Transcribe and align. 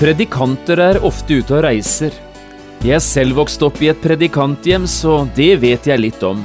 Predikanter 0.00 0.80
er 0.80 0.96
ofte 1.04 1.42
ute 1.42 1.52
og 1.58 1.66
reiser. 1.66 2.14
Jeg 2.80 2.94
er 2.96 3.02
selv 3.04 3.36
vokst 3.36 3.60
opp 3.60 3.82
i 3.84 3.90
et 3.92 3.98
predikanthjem, 4.00 4.86
så 4.88 5.26
det 5.36 5.58
vet 5.60 5.84
jeg 5.90 6.00
litt 6.00 6.22
om. 6.24 6.40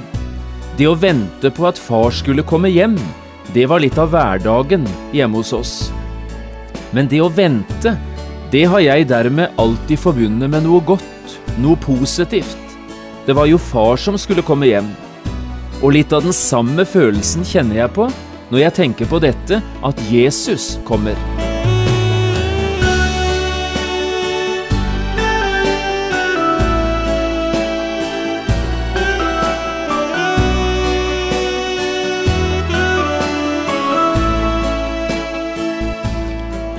Det 0.76 0.90
å 0.92 0.98
vente 1.00 1.48
på 1.56 1.64
at 1.70 1.80
far 1.80 2.12
skulle 2.12 2.44
komme 2.44 2.68
hjem, 2.68 2.98
det 3.56 3.64
var 3.72 3.80
litt 3.80 3.96
av 3.96 4.12
hverdagen 4.12 4.84
hjemme 5.16 5.40
hos 5.40 5.54
oss. 5.56 5.72
Men 6.92 7.08
det 7.08 7.24
å 7.24 7.32
vente, 7.32 7.96
det 8.52 8.66
har 8.74 8.84
jeg 8.84 9.08
dermed 9.14 9.56
alltid 9.56 10.04
forbundet 10.04 10.52
med 10.52 10.68
noe 10.68 10.84
godt, 10.84 11.40
noe 11.56 11.80
positivt. 11.80 12.60
Det 13.24 13.40
var 13.40 13.48
jo 13.48 13.62
far 13.72 13.96
som 13.96 14.20
skulle 14.20 14.44
komme 14.44 14.68
hjem. 14.68 14.92
Og 15.80 15.96
litt 15.96 16.12
av 16.12 16.28
den 16.28 16.36
samme 16.36 16.84
følelsen 16.84 17.48
kjenner 17.48 17.86
jeg 17.86 17.96
på 17.96 18.12
når 18.52 18.66
jeg 18.66 18.80
tenker 18.84 19.08
på 19.08 19.24
dette 19.24 19.64
at 19.64 20.08
Jesus 20.12 20.74
kommer. 20.84 21.16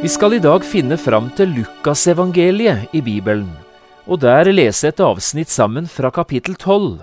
Vi 0.00 0.08
skal 0.08 0.32
i 0.32 0.38
dag 0.40 0.62
finne 0.64 0.96
fram 0.96 1.26
til 1.36 1.50
Lukasevangeliet 1.52 2.94
i 2.96 3.02
Bibelen, 3.04 3.50
og 4.08 4.22
der 4.22 4.48
lese 4.48 4.88
et 4.88 5.02
avsnitt 5.04 5.52
sammen 5.52 5.84
fra 5.84 6.08
kapittel 6.08 6.54
12. 6.56 7.02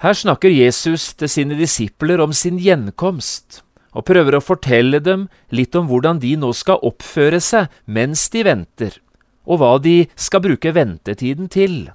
Her 0.00 0.16
snakker 0.16 0.48
Jesus 0.48 1.10
til 1.12 1.28
sine 1.28 1.58
disipler 1.58 2.22
om 2.24 2.32
sin 2.32 2.56
gjenkomst, 2.56 3.60
og 3.92 4.06
prøver 4.08 4.38
å 4.38 4.40
fortelle 4.40 5.02
dem 5.04 5.26
litt 5.52 5.76
om 5.76 5.84
hvordan 5.92 6.22
de 6.24 6.32
nå 6.40 6.54
skal 6.56 6.80
oppføre 6.80 7.42
seg 7.44 7.68
mens 7.84 8.30
de 8.32 8.46
venter, 8.48 8.96
og 9.44 9.60
hva 9.60 9.76
de 9.76 10.08
skal 10.16 10.40
bruke 10.48 10.72
ventetiden 10.72 11.52
til. 11.52 11.92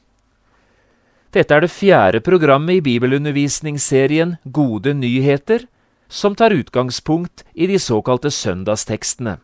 Dette 1.34 1.50
er 1.50 1.66
det 1.66 1.73
fjerde 1.73 2.22
programmet 2.22 2.78
i 2.78 2.86
bibelundervisningsserien 2.92 4.38
Gode 4.45 4.94
nyheter, 4.94 5.66
som 6.06 6.38
tar 6.38 6.54
utgangspunkt 6.54 7.42
i 7.58 7.66
de 7.66 7.82
såkalte 7.82 8.30
søndagstekstene. 8.30 9.40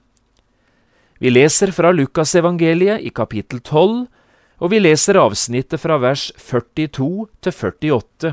Vi 1.26 1.32
leser 1.32 1.72
fra 1.74 1.90
Lukasevangeliet 1.90 3.02
i 3.02 3.10
kapittel 3.10 3.58
12, 3.58 4.04
og 4.62 4.70
vi 4.70 4.78
leser 4.78 5.18
avsnittet 5.18 5.82
fra 5.82 5.96
vers 5.98 6.28
42 6.38 7.08
til 7.42 7.56
48. 7.56 8.30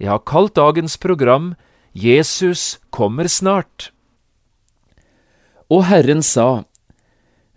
Jeg 0.00 0.08
har 0.08 0.22
kalt 0.24 0.54
dagens 0.56 0.96
program 0.96 1.50
Jesus 1.92 2.78
kommer 2.88 3.28
snart. 3.28 3.90
Og 5.68 5.84
Herren 5.90 6.24
sa, 6.24 6.64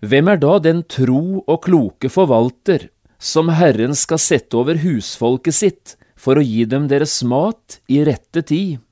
Hvem 0.04 0.36
er 0.36 0.44
da 0.44 0.60
den 0.60 0.84
tro 0.92 1.40
og 1.48 1.64
kloke 1.64 2.12
forvalter 2.12 2.90
som 3.16 3.48
Herren 3.48 3.96
skal 3.96 4.20
sette 4.20 4.60
over 4.60 4.84
husfolket 4.84 5.56
sitt 5.56 5.96
for 6.20 6.36
å 6.36 6.44
gi 6.44 6.68
dem 6.68 6.92
deres 6.92 7.22
mat 7.24 7.80
i 7.88 8.04
rette 8.04 8.44
tid? 8.44 8.84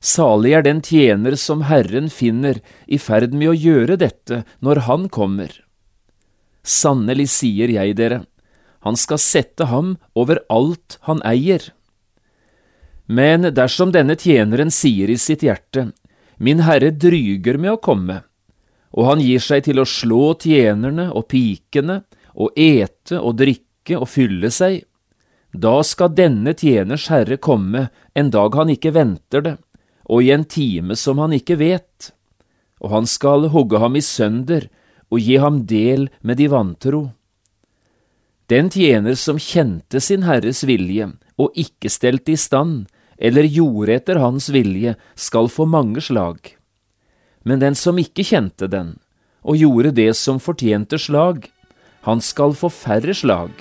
Salig 0.00 0.52
er 0.54 0.62
den 0.62 0.80
tjener 0.84 1.34
som 1.34 1.64
Herren 1.66 2.06
finner 2.10 2.60
i 2.86 2.98
ferd 3.02 3.34
med 3.34 3.50
å 3.50 3.56
gjøre 3.56 3.98
dette 3.98 4.44
når 4.62 4.84
Han 4.86 5.08
kommer. 5.10 5.50
Sannelig 6.62 7.30
sier 7.32 7.70
jeg 7.72 7.96
dere, 7.98 8.22
han 8.84 8.96
skal 8.96 9.18
sette 9.18 9.66
ham 9.72 9.96
over 10.14 10.38
alt 10.52 10.98
han 11.08 11.22
eier. 11.26 11.62
Men 13.08 13.48
dersom 13.56 13.90
denne 13.94 14.18
tjeneren 14.20 14.70
sier 14.70 15.10
i 15.10 15.16
sitt 15.18 15.42
hjerte, 15.42 15.90
Min 16.38 16.60
Herre 16.62 16.92
dryger 16.94 17.56
med 17.58 17.72
å 17.72 17.80
komme, 17.82 18.20
og 18.94 19.08
han 19.08 19.22
gir 19.24 19.42
seg 19.42 19.64
til 19.66 19.80
å 19.82 19.88
slå 19.88 20.36
tjenerne 20.38 21.08
og 21.10 21.26
pikene 21.32 22.02
og 22.38 22.54
ete 22.54 23.18
og 23.18 23.40
drikke 23.40 23.98
og 23.98 24.06
fylle 24.12 24.52
seg, 24.54 24.84
da 25.50 25.80
skal 25.82 26.12
denne 26.14 26.52
tjeners 26.54 27.08
herre 27.10 27.40
komme 27.40 27.88
en 28.14 28.30
dag 28.30 28.54
han 28.54 28.70
ikke 28.70 28.92
venter 28.94 29.42
det 29.42 29.56
og 30.08 30.24
i 30.24 30.32
en 30.32 30.44
time 30.48 30.96
som 30.96 31.20
han 31.20 31.34
ikke 31.36 31.58
vet, 31.60 32.10
og 32.80 32.92
han 32.94 33.06
skal 33.06 33.48
hogge 33.52 33.80
ham 33.82 33.96
i 33.98 34.04
sønder 34.04 34.68
og 35.08 35.20
gi 35.20 35.38
ham 35.40 35.62
del 35.68 36.08
med 36.20 36.40
de 36.40 36.48
vantro. 36.52 37.02
Den 38.48 38.70
tjener 38.72 39.16
som 39.20 39.40
kjente 39.40 40.00
sin 40.00 40.24
Herres 40.24 40.62
vilje 40.64 41.10
og 41.36 41.56
ikke 41.58 41.90
stelte 41.92 42.32
i 42.32 42.40
stand, 42.40 42.86
eller 43.18 43.48
gjorde 43.50 43.96
etter 43.98 44.20
hans 44.22 44.48
vilje, 44.54 44.94
skal 45.14 45.50
få 45.50 45.66
mange 45.68 46.00
slag. 46.00 46.38
Men 47.44 47.60
den 47.60 47.76
som 47.78 47.98
ikke 47.98 48.24
kjente 48.24 48.68
den, 48.70 48.96
og 49.42 49.58
gjorde 49.58 49.92
det 49.94 50.12
som 50.16 50.40
fortjente 50.42 50.98
slag, 51.02 51.48
han 52.06 52.22
skal 52.24 52.54
få 52.56 52.70
færre 52.72 53.14
slag. 53.14 53.52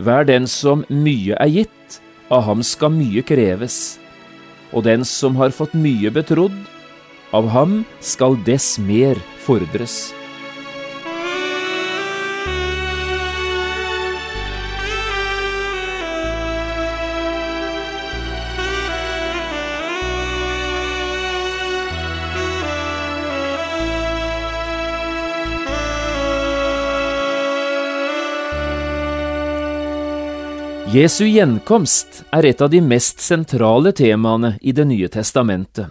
Hver 0.00 0.28
den 0.28 0.46
som 0.48 0.84
mye 0.88 1.36
er 1.40 1.50
gitt, 1.50 2.00
av 2.30 2.46
ham 2.46 2.62
skal 2.62 2.92
mye 2.94 3.24
kreves 3.26 3.99
og 4.72 4.86
den 4.86 5.04
som 5.06 5.36
har 5.40 5.54
fått 5.54 5.74
mye 5.74 6.12
betrodd, 6.14 6.56
av 7.34 7.46
ham 7.50 7.82
skal 8.02 8.38
dess 8.46 8.74
mer 8.82 9.18
fordres. 9.44 10.10
Jesu 30.90 31.22
gjenkomst 31.22 32.24
er 32.34 32.48
et 32.48 32.62
av 32.64 32.70
de 32.72 32.80
mest 32.82 33.20
sentrale 33.22 33.92
temaene 33.94 34.56
i 34.58 34.72
Det 34.74 34.82
nye 34.90 35.06
testamentet. 35.06 35.86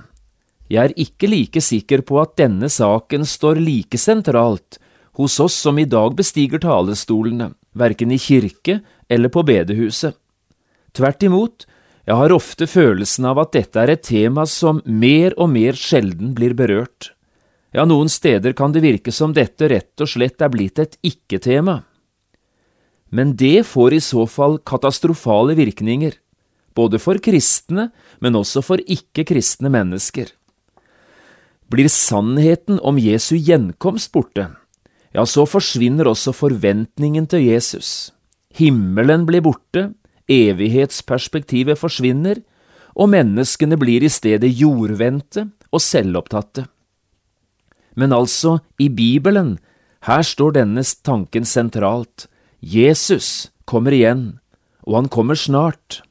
Jeg 0.67 0.89
er 0.89 0.95
ikke 0.99 1.29
like 1.31 1.61
sikker 1.63 2.01
på 2.03 2.17
at 2.19 2.33
denne 2.41 2.67
saken 2.67 3.23
står 3.23 3.61
like 3.63 3.95
sentralt 3.95 4.75
hos 5.15 5.39
oss 5.39 5.55
som 5.55 5.79
i 5.79 5.87
dag 5.87 6.17
bestiger 6.19 6.59
talestolene, 6.59 7.53
verken 7.71 8.11
i 8.11 8.19
kirke 8.19 8.81
eller 9.07 9.31
på 9.31 9.45
bedehuset. 9.47 10.17
Tvert 10.91 11.23
imot, 11.23 11.63
jeg 12.03 12.19
har 12.19 12.35
ofte 12.35 12.67
følelsen 12.67 13.29
av 13.31 13.39
at 13.39 13.55
dette 13.55 13.79
er 13.79 13.93
et 13.95 14.03
tema 14.03 14.43
som 14.43 14.81
mer 14.84 15.31
og 15.40 15.53
mer 15.55 15.79
sjelden 15.79 16.35
blir 16.35 16.52
berørt. 16.52 17.13
Ja, 17.72 17.87
noen 17.87 18.11
steder 18.11 18.52
kan 18.52 18.75
det 18.75 18.84
virke 18.84 19.16
som 19.16 19.31
dette 19.31 19.72
rett 19.72 20.03
og 20.03 20.11
slett 20.11 20.43
er 20.43 20.52
blitt 20.52 20.84
et 20.84 20.99
ikke-tema. 21.07 21.85
Men 23.09 23.35
det 23.35 23.66
får 23.67 23.96
i 23.97 24.02
så 24.03 24.26
fall 24.29 24.59
katastrofale 24.61 25.56
virkninger, 25.58 26.14
både 26.78 27.00
for 27.02 27.17
kristne, 27.23 27.90
men 28.22 28.38
også 28.38 28.61
for 28.66 28.82
ikke-kristne 28.85 29.72
mennesker. 29.73 30.29
Blir 31.70 31.90
sannheten 31.90 32.79
om 32.85 32.97
Jesu 33.02 33.35
gjenkomst 33.38 34.11
borte, 34.14 34.50
ja, 35.14 35.26
så 35.26 35.46
forsvinner 35.50 36.09
også 36.09 36.34
forventningen 36.38 37.26
til 37.29 37.47
Jesus. 37.47 38.11
Himmelen 38.53 39.26
blir 39.26 39.41
borte, 39.46 39.90
evighetsperspektivet 40.29 41.79
forsvinner, 41.82 42.44
og 42.94 43.09
menneskene 43.14 43.78
blir 43.79 44.05
i 44.05 44.12
stedet 44.12 44.52
jordvendte 44.53 45.47
og 45.73 45.82
selvopptatte. 45.82 46.67
Men 47.97 48.14
altså, 48.14 48.59
i 48.78 48.90
Bibelen, 48.90 49.58
her 50.05 50.22
står 50.23 50.59
denne 50.59 50.84
tanken 51.03 51.46
sentralt 51.46 52.28
Jesus 52.59 53.52
kommer 53.66 53.96
igjen, 53.96 54.40
og 54.84 54.96
han 54.96 55.09
kommer 55.11 55.35
snart. 55.40 56.02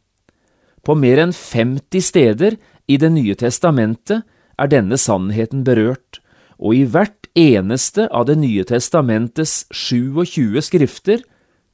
På 0.83 0.97
mer 0.97 1.21
enn 1.21 1.35
50 1.37 2.01
steder 2.01 2.57
i 2.89 2.97
Det 2.97 3.11
nye 3.13 3.37
testamentet 3.37 4.25
er 4.59 4.71
denne 4.73 4.97
sannheten 4.97 5.65
berørt, 5.65 6.23
og 6.59 6.75
i 6.75 6.85
hvert 6.89 7.29
eneste 7.37 8.09
av 8.09 8.27
Det 8.27 8.39
nye 8.41 8.65
testamentets 8.65 9.67
27 9.71 10.63
skrifter 10.65 11.23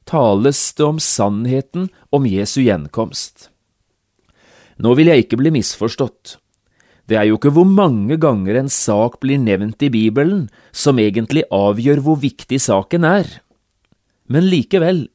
tales 0.05 0.73
det 0.77 0.85
om 0.85 0.99
sannheten 0.99 1.89
om 2.11 2.25
Jesu 2.27 2.61
gjenkomst. 2.61 3.49
Nå 4.77 4.93
vil 4.99 5.07
jeg 5.07 5.25
ikke 5.25 5.39
bli 5.39 5.53
misforstått. 5.55 6.37
Det 7.07 7.17
er 7.17 7.29
jo 7.29 7.37
ikke 7.37 7.53
hvor 7.53 7.67
mange 7.69 8.17
ganger 8.17 8.57
en 8.59 8.69
sak 8.69 9.19
blir 9.21 9.39
nevnt 9.39 9.81
i 9.85 9.91
Bibelen 9.93 10.47
som 10.73 10.99
egentlig 10.99 11.45
avgjør 11.53 12.01
hvor 12.03 12.19
viktig 12.19 12.59
saken 12.59 13.05
er. 13.07 13.29
Men 14.31 14.47
likevel, 14.49 15.07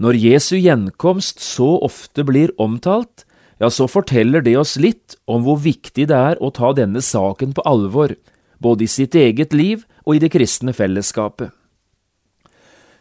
når 0.00 0.18
Jesu 0.20 0.56
gjenkomst 0.58 1.40
så 1.44 1.76
ofte 1.84 2.24
blir 2.28 2.52
omtalt, 2.60 3.24
ja, 3.60 3.70
så 3.72 3.88
forteller 3.88 4.44
det 4.44 4.56
oss 4.60 4.76
litt 4.76 5.16
om 5.24 5.44
hvor 5.46 5.60
viktig 5.64 6.08
det 6.10 6.16
er 6.16 6.40
å 6.44 6.52
ta 6.52 6.74
denne 6.76 7.00
saken 7.00 7.54
på 7.56 7.64
alvor, 7.68 8.12
både 8.60 8.84
i 8.84 8.90
sitt 8.90 9.16
eget 9.16 9.56
liv 9.56 9.84
og 10.04 10.16
i 10.16 10.20
det 10.20 10.32
kristne 10.34 10.74
fellesskapet. 10.76 11.52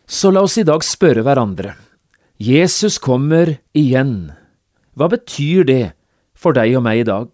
Så 0.08 0.32
la 0.32 0.46
oss 0.46 0.58
i 0.62 0.66
dag 0.68 0.84
spørre 0.86 1.26
hverandre. 1.26 1.74
Jesus 2.38 3.00
kommer 3.02 3.58
igjen. 3.76 4.32
Hva 4.96 5.10
betyr 5.12 5.68
det 5.68 5.84
for 6.38 6.56
deg 6.56 6.76
og 6.78 6.84
meg 6.86 7.04
i 7.04 7.08
dag? 7.08 7.30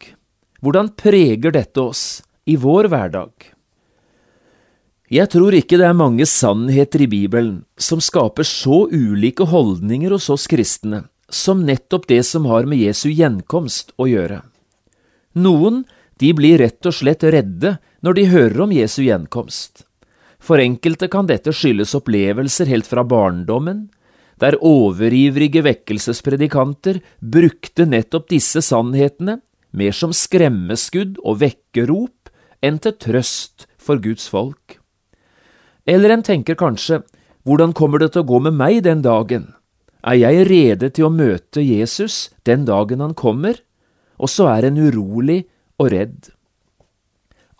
Hvordan 0.61 0.93
preger 0.97 1.53
dette 1.53 1.81
oss 1.81 2.21
i 2.45 2.55
vår 2.57 2.89
hverdag? 2.93 3.33
Jeg 5.11 5.27
tror 5.27 5.51
ikke 5.51 5.75
det 5.75 5.89
er 5.89 5.97
mange 5.97 6.23
sannheter 6.23 7.01
i 7.03 7.09
Bibelen 7.11 7.65
som 7.75 7.99
skaper 7.99 8.47
så 8.47 8.85
ulike 8.87 9.43
holdninger 9.43 10.13
hos 10.15 10.29
oss 10.31 10.45
kristne 10.47 11.01
som 11.27 11.65
nettopp 11.67 12.07
det 12.07 12.21
som 12.23 12.47
har 12.47 12.63
med 12.63 12.79
Jesu 12.79 13.09
gjenkomst 13.11 13.91
å 13.99 14.07
gjøre. 14.07 14.39
Noen 15.35 15.83
de 16.23 16.31
blir 16.37 16.63
rett 16.63 16.87
og 16.87 16.95
slett 16.95 17.27
redde 17.27 17.75
når 17.99 18.17
de 18.17 18.25
hører 18.31 18.63
om 18.63 18.71
Jesu 18.71 19.01
gjenkomst. 19.03 19.83
For 20.39 20.63
enkelte 20.63 21.11
kan 21.11 21.27
dette 21.27 21.51
skyldes 21.51 21.91
opplevelser 21.99 22.71
helt 22.71 22.87
fra 22.87 23.03
barndommen, 23.03 23.89
der 24.39 24.61
overivrige 24.63 25.65
vekkelsespredikanter 25.67 27.03
brukte 27.19 27.83
nettopp 27.83 28.31
disse 28.31 28.63
sannhetene 28.63 29.41
mer 29.75 29.91
som 29.91 30.15
skremmeskudd 30.15 31.19
og 31.19 31.43
vekkerrop 31.43 32.31
enn 32.63 32.79
til 32.79 32.95
trøst 32.95 33.67
for 33.75 33.99
Guds 33.99 34.31
folk. 34.31 34.80
Eller 35.85 36.13
en 36.13 36.23
tenker 36.23 36.57
kanskje, 36.59 37.01
hvordan 37.45 37.73
kommer 37.73 38.01
det 38.01 38.11
til 38.13 38.23
å 38.23 38.29
gå 38.29 38.41
med 38.47 38.57
meg 38.57 38.83
den 38.85 39.01
dagen? 39.05 39.51
Er 40.05 40.17
jeg 40.17 40.47
rede 40.49 40.89
til 40.89 41.07
å 41.07 41.13
møte 41.13 41.61
Jesus 41.61 42.29
den 42.45 42.65
dagen 42.65 43.01
han 43.01 43.15
kommer? 43.17 43.61
Og 44.21 44.29
så 44.29 44.49
er 44.53 44.69
en 44.69 44.77
urolig 44.77 45.45
og 45.81 45.91
redd. 45.93 46.29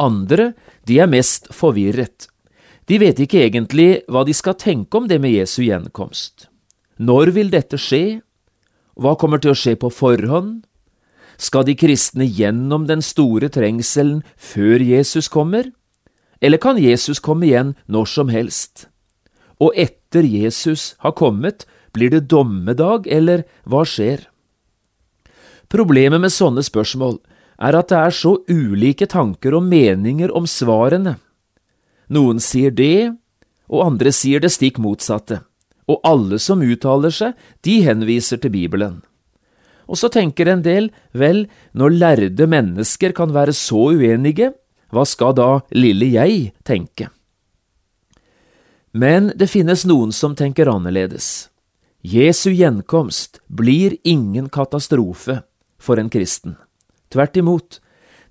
Andre, 0.02 0.54
de 0.86 1.02
er 1.02 1.10
mest 1.10 1.50
forvirret 1.54 2.32
de 2.92 2.98
vet 3.00 3.22
ikke 3.24 3.46
egentlig 3.46 4.02
hva 4.12 4.26
de 4.28 4.34
skal 4.36 4.58
tenke 4.60 5.00
om 5.00 5.08
det 5.08 5.22
med 5.24 5.32
Jesu 5.32 5.62
gjenkomst. 5.64 6.50
Når 7.00 7.32
vil 7.38 7.52
dette 7.54 7.78
skje? 7.80 8.20
Hva 9.00 9.14
kommer 9.16 9.40
til 9.40 9.54
å 9.54 9.58
skje 9.58 9.78
på 9.80 9.88
forhånd? 9.94 10.66
Skal 11.40 11.64
de 11.66 11.78
kristne 11.80 12.28
gjennom 12.28 12.90
den 12.90 13.00
store 13.00 13.48
trengselen 13.54 14.20
før 14.36 14.84
Jesus 14.84 15.32
kommer? 15.32 15.72
Eller 16.42 16.58
kan 16.58 16.80
Jesus 16.82 17.22
komme 17.22 17.46
igjen 17.46 17.76
når 17.86 18.10
som 18.10 18.32
helst? 18.34 18.88
Og 19.62 19.76
etter 19.78 20.26
Jesus 20.26 20.96
har 21.06 21.14
kommet, 21.14 21.68
blir 21.94 22.10
det 22.10 22.28
dommedag, 22.32 23.06
eller 23.08 23.44
hva 23.70 23.84
skjer? 23.86 24.26
Problemet 25.72 26.24
med 26.24 26.34
sånne 26.34 26.64
spørsmål 26.66 27.20
er 27.62 27.78
at 27.78 27.92
det 27.92 28.00
er 28.00 28.16
så 28.16 28.34
ulike 28.50 29.06
tanker 29.08 29.54
og 29.56 29.68
meninger 29.70 30.34
om 30.36 30.48
svarene. 30.50 31.16
Noen 32.12 32.42
sier 32.44 32.74
det, 32.74 33.14
og 33.72 33.86
andre 33.86 34.12
sier 34.12 34.42
det 34.44 34.52
stikk 34.52 34.82
motsatte, 34.82 35.44
og 35.88 36.02
alle 36.08 36.42
som 36.42 36.64
uttaler 36.66 37.14
seg, 37.14 37.38
de 37.64 37.78
henviser 37.86 38.42
til 38.42 38.52
Bibelen. 38.52 39.00
Og 39.88 40.00
så 40.00 40.10
tenker 40.12 40.50
en 40.50 40.64
del, 40.66 40.90
vel, 41.14 41.46
når 41.76 41.96
lærde 42.02 42.48
mennesker 42.50 43.14
kan 43.16 43.32
være 43.36 43.54
så 43.56 43.92
uenige, 43.94 44.52
hva 44.92 45.06
skal 45.08 45.36
da 45.38 45.50
lille 45.72 46.12
jeg 46.12 46.52
tenke? 46.68 47.10
Men 48.92 49.32
det 49.40 49.48
finnes 49.48 49.86
noen 49.88 50.12
som 50.12 50.36
tenker 50.36 50.68
annerledes. 50.68 51.48
Jesu 52.04 52.50
gjenkomst 52.52 53.40
blir 53.48 53.96
ingen 54.04 54.50
katastrofe 54.50 55.42
for 55.80 56.02
en 56.02 56.10
kristen. 56.12 56.58
Tvert 57.12 57.38
imot, 57.38 57.80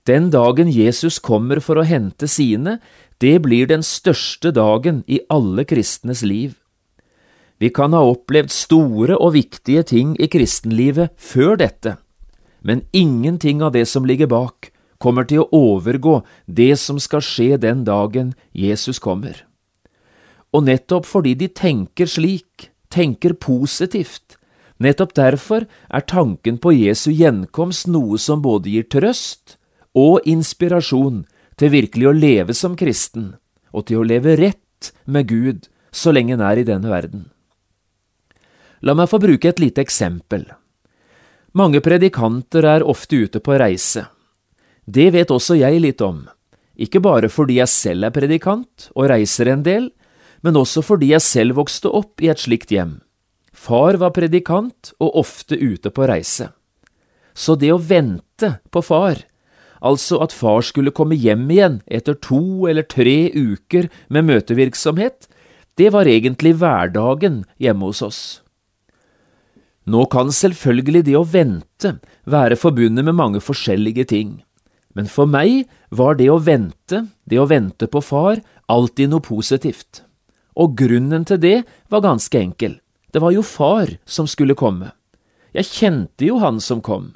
den 0.05 0.31
dagen 0.33 0.69
Jesus 0.73 1.19
kommer 1.23 1.61
for 1.65 1.81
å 1.81 1.87
hente 1.87 2.29
sine, 2.29 2.79
det 3.21 3.39
blir 3.45 3.69
den 3.69 3.85
største 3.85 4.53
dagen 4.53 5.05
i 5.07 5.21
alle 5.31 5.65
kristnes 5.69 6.25
liv. 6.25 6.57
Vi 7.61 7.69
kan 7.69 7.93
ha 7.93 8.01
opplevd 8.09 8.53
store 8.53 9.19
og 9.21 9.35
viktige 9.37 9.85
ting 9.85 10.15
i 10.17 10.29
kristenlivet 10.33 11.13
før 11.21 11.59
dette, 11.61 11.99
men 12.65 12.83
ingenting 12.97 13.61
av 13.63 13.75
det 13.77 13.85
som 13.89 14.09
ligger 14.09 14.31
bak, 14.33 14.73
kommer 15.01 15.27
til 15.27 15.43
å 15.45 15.49
overgå 15.57 16.21
det 16.47 16.75
som 16.79 17.01
skal 17.01 17.25
skje 17.25 17.57
den 17.61 17.85
dagen 17.89 18.35
Jesus 18.53 19.01
kommer. 19.03 19.47
Og 20.53 20.67
nettopp 20.67 21.09
fordi 21.09 21.37
de 21.39 21.49
tenker 21.49 22.11
slik, 22.11 22.71
tenker 22.93 23.37
positivt, 23.39 24.37
nettopp 24.83 25.15
derfor 25.17 25.67
er 25.89 26.07
tanken 26.07 26.59
på 26.61 26.75
Jesu 26.75 27.11
gjenkomst 27.15 27.89
noe 27.91 28.19
som 28.19 28.43
både 28.45 28.75
gir 28.75 28.89
trøst 28.91 29.57
og 29.97 30.27
inspirasjon 30.29 31.25
til 31.61 31.75
virkelig 31.75 32.09
å 32.09 32.17
leve 32.17 32.57
som 32.57 32.77
kristen, 32.79 33.35
og 33.71 33.87
til 33.89 34.01
å 34.01 34.07
leve 34.07 34.37
rett 34.41 34.93
med 35.05 35.29
Gud 35.31 35.69
så 35.93 36.13
lenge 36.15 36.37
en 36.37 36.45
er 36.45 36.61
i 36.61 36.67
denne 36.67 36.91
verden. 36.91 37.29
La 38.81 38.95
meg 38.97 39.11
få 39.13 39.21
bruke 39.21 39.51
et 39.51 39.61
lite 39.61 39.83
eksempel. 39.85 40.47
Mange 41.53 41.83
predikanter 41.85 42.65
er 42.65 42.87
ofte 42.87 43.27
ute 43.27 43.43
på 43.45 43.59
reise. 43.61 44.07
Det 44.91 45.11
vet 45.15 45.31
også 45.31 45.55
jeg 45.61 45.79
litt 45.85 46.03
om, 46.03 46.25
ikke 46.75 47.03
bare 47.05 47.29
fordi 47.31 47.61
jeg 47.61 47.71
selv 47.71 48.09
er 48.09 48.15
predikant 48.15 48.89
og 48.97 49.11
reiser 49.13 49.53
en 49.53 49.63
del, 49.63 49.91
men 50.43 50.57
også 50.57 50.83
fordi 50.83 51.13
jeg 51.13 51.23
selv 51.23 51.59
vokste 51.61 51.93
opp 51.95 52.23
i 52.25 52.31
et 52.33 52.43
slikt 52.43 52.73
hjem. 52.75 52.99
Far 53.53 54.01
var 54.01 54.15
predikant 54.17 54.95
og 54.99 55.19
ofte 55.21 55.59
ute 55.61 55.93
på 55.95 56.09
reise. 56.09 56.49
Så 57.37 57.55
det 57.61 57.71
å 57.75 57.79
vente 57.79 58.57
på 58.73 58.83
far 58.83 59.21
altså 59.81 60.21
at 60.25 60.35
far 60.37 60.63
skulle 60.67 60.95
komme 60.95 61.17
hjem 61.19 61.47
igjen 61.51 61.81
etter 61.89 62.17
to 62.21 62.69
eller 62.69 62.85
tre 62.85 63.31
uker 63.33 63.89
med 64.13 64.29
møtevirksomhet, 64.29 65.29
det 65.81 65.91
var 65.95 66.09
egentlig 66.11 66.55
hverdagen 66.61 67.45
hjemme 67.63 67.89
hos 67.89 68.03
oss. 68.05 68.21
Nå 69.89 70.05
kan 70.13 70.29
selvfølgelig 70.35 71.05
det 71.09 71.17
å 71.17 71.25
vente 71.27 71.97
være 72.29 72.59
forbundet 72.61 73.07
med 73.07 73.17
mange 73.17 73.41
forskjellige 73.43 74.05
ting, 74.13 74.41
men 74.95 75.07
for 75.07 75.29
meg 75.31 75.69
var 75.95 76.17
det 76.19 76.29
å 76.31 76.41
vente, 76.43 77.05
det 77.25 77.39
å 77.39 77.49
vente 77.51 77.87
på 77.91 78.03
far, 78.03 78.41
alltid 78.71 79.13
noe 79.13 79.23
positivt. 79.25 80.03
Og 80.59 80.75
grunnen 80.79 81.25
til 81.27 81.39
det 81.43 81.57
var 81.93 82.05
ganske 82.05 82.39
enkel, 82.39 82.79
det 83.13 83.23
var 83.23 83.35
jo 83.35 83.43
far 83.47 83.97
som 84.05 84.29
skulle 84.31 84.59
komme. 84.59 84.93
Jeg 85.55 85.67
kjente 85.67 86.27
jo 86.27 86.39
han 86.43 86.61
som 86.63 86.83
kom. 86.83 87.13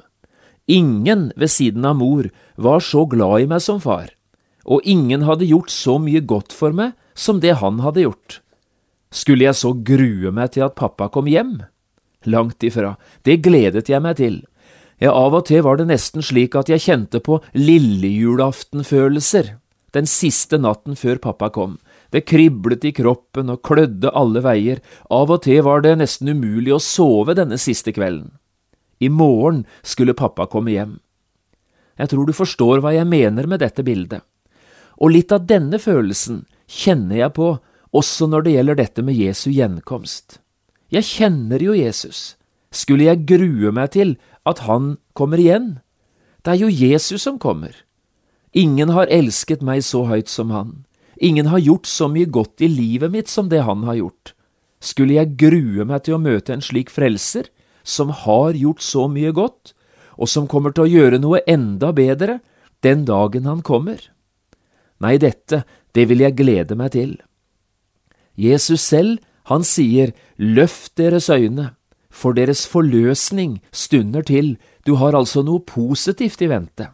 Ingen 0.67 1.29
ved 1.35 1.51
siden 1.51 1.85
av 1.85 1.99
mor 1.99 2.31
var 2.55 2.81
så 2.83 3.05
glad 3.05 3.43
i 3.43 3.49
meg 3.51 3.61
som 3.63 3.79
far, 3.83 4.09
og 4.65 4.81
ingen 4.83 5.27
hadde 5.27 5.47
gjort 5.47 5.69
så 5.69 5.99
mye 6.01 6.23
godt 6.25 6.55
for 6.55 6.75
meg 6.75 6.95
som 7.13 7.39
det 7.39 7.59
han 7.61 7.79
hadde 7.85 8.07
gjort. 8.07 8.41
Skulle 9.13 9.45
jeg 9.47 9.55
så 9.55 9.71
grue 9.87 10.33
meg 10.35 10.55
til 10.55 10.65
at 10.65 10.75
pappa 10.75 11.07
kom 11.13 11.29
hjem? 11.29 11.59
Langt 12.25 12.63
ifra, 12.65 12.95
det 13.23 13.43
gledet 13.45 13.87
jeg 13.91 14.01
meg 14.01 14.17
til. 14.19 14.41
Ja, 15.01 15.11
av 15.11 15.33
og 15.35 15.45
til 15.49 15.61
var 15.65 15.77
det 15.77 15.89
nesten 15.89 16.23
slik 16.23 16.55
at 16.55 16.69
jeg 16.71 16.83
kjente 16.85 17.19
på 17.23 17.41
lillejulaftenfølelser 17.57 19.55
den 19.95 20.07
siste 20.09 20.59
natten 20.59 20.97
før 20.99 21.19
pappa 21.23 21.49
kom. 21.55 21.77
Det 22.11 22.25
kriblet 22.27 22.83
i 22.87 22.91
kroppen 22.95 23.51
og 23.51 23.61
klødde 23.65 24.11
alle 24.15 24.43
veier, 24.43 24.81
av 25.11 25.31
og 25.31 25.43
til 25.47 25.61
var 25.67 25.83
det 25.85 25.95
nesten 26.01 26.31
umulig 26.31 26.73
å 26.75 26.81
sove 26.83 27.35
denne 27.37 27.59
siste 27.61 27.93
kvelden. 27.95 28.33
I 28.99 29.09
morgen 29.11 29.63
skulle 29.83 30.15
pappa 30.15 30.47
komme 30.51 30.75
hjem. 30.75 30.97
Jeg 31.99 32.11
tror 32.11 32.27
du 32.27 32.35
forstår 32.35 32.83
hva 32.83 32.91
jeg 32.95 33.07
mener 33.07 33.47
med 33.47 33.63
dette 33.63 33.83
bildet. 33.87 34.23
Og 34.99 35.11
litt 35.15 35.31
av 35.35 35.47
denne 35.47 35.79
følelsen 35.79 36.43
kjenner 36.71 37.23
jeg 37.23 37.35
på 37.35 37.49
også 37.95 38.27
når 38.27 38.45
det 38.45 38.55
gjelder 38.55 38.79
dette 38.79 39.03
med 39.03 39.15
Jesu 39.15 39.49
gjenkomst. 39.51 40.39
Jeg 40.91 41.07
kjenner 41.07 41.63
jo 41.63 41.75
Jesus. 41.75 42.35
Skulle 42.75 43.07
jeg 43.07 43.23
grue 43.27 43.71
meg 43.75 43.93
til 43.95 44.15
at 44.45 44.63
han 44.65 44.95
kommer 45.13 45.41
igjen? 45.41 45.79
Det 46.45 46.55
er 46.55 46.61
jo 46.61 46.69
Jesus 46.69 47.25
som 47.25 47.39
kommer. 47.41 47.73
Ingen 48.53 48.93
har 48.95 49.11
elsket 49.11 49.65
meg 49.65 49.83
så 49.83 50.05
høyt 50.07 50.29
som 50.31 50.53
han. 50.53 50.85
Ingen 51.17 51.49
har 51.51 51.63
gjort 51.63 51.87
så 51.89 52.07
mye 52.11 52.27
godt 52.27 52.61
i 52.63 52.69
livet 52.69 53.11
mitt 53.11 53.31
som 53.31 53.49
det 53.49 53.63
han 53.65 53.83
har 53.87 53.97
gjort. 53.99 54.33
Skulle 54.79 55.17
jeg 55.17 55.35
grue 55.39 55.85
meg 55.87 56.05
til 56.05 56.17
å 56.17 56.21
møte 56.21 56.53
en 56.53 56.63
slik 56.63 56.91
frelser, 56.93 57.49
som 57.83 58.09
har 58.09 58.55
gjort 58.57 58.83
så 58.83 59.07
mye 59.11 59.31
godt, 59.35 59.73
og 60.15 60.29
som 60.31 60.47
kommer 60.47 60.73
til 60.75 60.85
å 60.85 60.91
gjøre 60.91 61.19
noe 61.21 61.41
enda 61.47 61.91
bedre 61.95 62.39
den 62.85 63.05
dagen 63.07 63.47
han 63.49 63.63
kommer. 63.65 63.99
Nei, 65.03 65.17
dette, 65.19 65.63
det 65.95 66.07
vil 66.09 66.23
jeg 66.23 66.37
glede 66.37 66.77
meg 66.79 66.93
til. 66.95 67.17
Jesus 68.35 68.83
selv, 68.83 69.19
han 69.51 69.63
sier, 69.67 70.13
løft 70.37 70.95
deres 70.99 71.29
øyne, 71.29 71.73
for 72.15 72.35
deres 72.37 72.63
forløsning 72.69 73.59
stunder 73.75 74.23
til, 74.23 74.55
du 74.87 74.95
har 75.01 75.17
altså 75.17 75.43
noe 75.43 75.63
positivt 75.67 76.41
i 76.41 76.51
vente. 76.51 76.91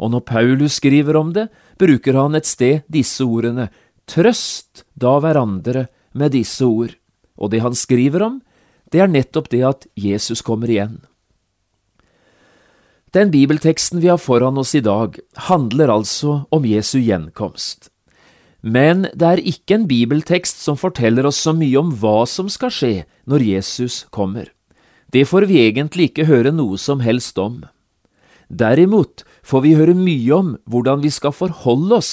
og 0.00 0.10
når 0.10 0.20
Paulus 0.20 0.78
skriver 0.80 1.16
om 1.16 1.34
det, 1.36 1.50
bruker 1.76 2.16
han 2.16 2.34
et 2.34 2.46
sted 2.48 2.80
disse 2.88 3.20
ordene, 3.20 3.68
trøst 4.08 4.86
da 4.96 5.18
hverandre 5.20 5.88
med 6.16 6.32
disse 6.32 6.64
ord. 6.64 6.94
Og 7.36 7.50
det 7.52 7.60
han 7.60 7.76
skriver 7.76 8.24
om, 8.24 8.40
det 8.90 9.02
er 9.04 9.12
nettopp 9.12 9.50
det 9.52 9.60
at 9.60 9.86
Jesus 9.94 10.40
kommer 10.40 10.72
igjen. 10.72 11.02
Den 13.12 13.30
bibelteksten 13.30 14.00
vi 14.00 14.08
har 14.08 14.18
foran 14.22 14.58
oss 14.58 14.72
i 14.74 14.80
dag, 14.80 15.18
handler 15.50 15.92
altså 15.92 16.46
om 16.50 16.64
Jesu 16.64 16.98
gjenkomst. 17.02 17.90
Men 18.60 19.06
det 19.16 19.26
er 19.26 19.42
ikke 19.52 19.78
en 19.78 19.86
bibeltekst 19.88 20.60
som 20.60 20.76
forteller 20.76 21.26
oss 21.28 21.40
så 21.40 21.54
mye 21.56 21.78
om 21.80 21.92
hva 21.96 22.26
som 22.28 22.48
skal 22.52 22.72
skje 22.74 22.94
når 23.24 23.44
Jesus 23.46 24.04
kommer. 24.12 24.50
Det 25.12 25.24
får 25.26 25.48
vi 25.50 25.62
egentlig 25.64 26.10
ikke 26.10 26.28
høre 26.28 26.52
noe 26.54 26.78
som 26.78 27.00
helst 27.00 27.38
om. 27.40 27.64
Derimot 28.50 29.24
får 29.46 29.64
vi 29.64 29.76
høre 29.78 29.94
mye 29.96 30.34
om 30.36 30.52
hvordan 30.70 31.02
vi 31.02 31.10
skal 31.10 31.34
forholde 31.34 31.96
oss 32.02 32.12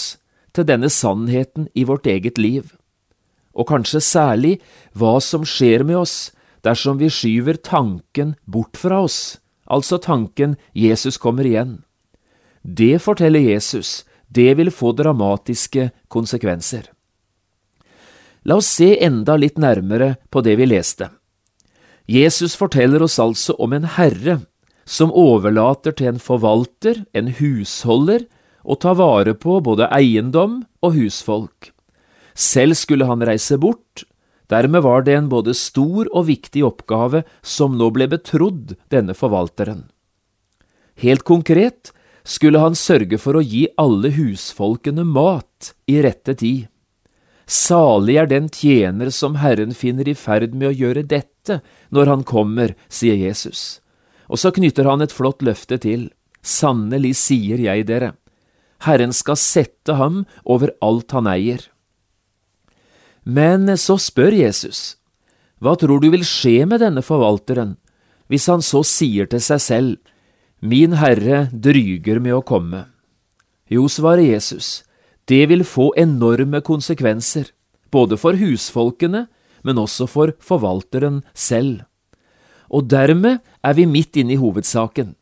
til 0.55 0.65
denne 0.65 0.89
sannheten 0.89 1.67
i 1.75 1.83
vårt 1.85 2.07
eget 2.09 2.37
liv, 2.37 2.71
og 3.53 3.69
kanskje 3.69 4.01
særlig 4.01 4.53
hva 4.97 5.17
som 5.21 5.45
skjer 5.45 5.83
med 5.85 5.99
oss 6.01 6.15
dersom 6.65 6.97
vi 7.01 7.09
skyver 7.13 7.59
tanken 7.61 8.35
bort 8.45 8.77
fra 8.77 9.03
oss, 9.05 9.37
altså 9.65 9.99
tanken 10.01 10.55
Jesus 10.73 11.17
kommer 11.21 11.45
igjen. 11.45 11.81
Det 12.63 12.97
forteller 13.01 13.39
Jesus, 13.39 14.03
det 14.27 14.53
vil 14.59 14.71
få 14.71 14.91
dramatiske 14.97 15.89
konsekvenser. 16.07 16.89
La 18.47 18.59
oss 18.59 18.69
se 18.79 18.93
enda 19.03 19.35
litt 19.35 19.57
nærmere 19.59 20.15
på 20.31 20.41
det 20.41 20.55
vi 20.59 20.67
leste. 20.69 21.09
Jesus 22.07 22.55
forteller 22.55 23.03
oss 23.03 23.17
altså 23.19 23.57
om 23.59 23.73
en 23.75 23.87
herre 23.97 24.39
som 24.87 25.11
overlater 25.11 25.91
til 25.91 26.13
en 26.13 26.21
forvalter, 26.23 27.03
en 27.11 27.27
husholder, 27.39 28.23
å 28.63 28.75
ta 28.75 28.93
vare 28.95 29.33
på 29.35 29.59
både 29.63 29.87
eiendom 29.95 30.61
og 30.83 30.95
husfolk. 30.95 31.71
Selv 32.35 32.77
skulle 32.79 33.07
han 33.07 33.23
reise 33.23 33.57
bort, 33.59 34.03
dermed 34.51 34.83
var 34.83 35.03
det 35.03 35.15
en 35.17 35.29
både 35.31 35.55
stor 35.55 36.07
og 36.13 36.27
viktig 36.27 36.63
oppgave 36.67 37.23
som 37.41 37.75
nå 37.79 37.89
ble 37.95 38.07
betrodd 38.11 38.75
denne 38.91 39.15
forvalteren. 39.15 39.87
Helt 41.03 41.23
konkret 41.27 41.91
skulle 42.27 42.59
han 42.59 42.75
sørge 42.75 43.19
for 43.21 43.39
å 43.39 43.45
gi 43.45 43.67
alle 43.79 44.11
husfolkene 44.17 45.05
mat 45.07 45.71
i 45.87 46.01
rette 46.03 46.35
tid. 46.35 46.67
Salig 47.47 48.17
er 48.19 48.27
den 48.27 48.49
tjener 48.51 49.09
som 49.15 49.37
Herren 49.39 49.71
finner 49.71 50.09
i 50.11 50.15
ferd 50.17 50.51
med 50.51 50.73
å 50.73 50.75
gjøre 50.75 51.05
dette 51.07 51.61
når 51.95 52.11
han 52.11 52.25
kommer, 52.27 52.75
sier 52.91 53.15
Jesus. 53.15 53.79
Og 54.27 54.41
så 54.41 54.51
knytter 54.51 54.89
han 54.89 55.01
et 55.05 55.15
flott 55.15 55.39
løfte 55.39 55.79
til. 55.79 56.09
Sannelig 56.43 57.15
sier 57.21 57.63
jeg 57.63 57.87
dere, 57.87 58.13
Herren 58.83 59.15
skal 59.15 59.39
sette 59.39 59.95
ham 59.97 60.25
over 60.43 60.75
alt 60.83 61.15
han 61.15 61.29
eier. 61.31 61.63
Men 63.23 63.71
så 63.79 63.97
spør 63.99 64.35
Jesus, 64.35 64.99
hva 65.63 65.73
tror 65.79 66.03
du 66.03 66.11
vil 66.13 66.27
skje 66.27 66.67
med 66.67 66.83
denne 66.83 67.03
forvalteren, 67.03 67.75
hvis 68.27 68.47
han 68.51 68.61
så 68.63 68.83
sier 68.87 69.27
til 69.31 69.41
seg 69.43 69.63
selv, 69.63 69.97
Min 70.59 70.95
Herre 70.97 71.51
dryger 71.53 72.17
med 72.17 72.33
å 72.33 72.41
komme? 72.41 72.87
Jo, 73.69 73.83
svarer 73.85 74.25
Jesus, 74.25 74.81
det 75.29 75.43
vil 75.51 75.61
få 75.61 75.91
enorme 75.93 76.63
konsekvenser, 76.65 77.51
både 77.93 78.17
for 78.17 78.33
husfolkene, 78.39 79.27
men 79.61 79.77
også 79.77 80.07
for 80.09 80.33
forvalteren 80.41 81.21
selv. 81.37 81.83
Og 82.73 82.89
dermed 82.89 83.37
er 83.61 83.77
vi 83.77 83.85
midt 83.85 84.17
inne 84.17 84.33
i 84.33 84.41
hovedsaken. 84.41 85.13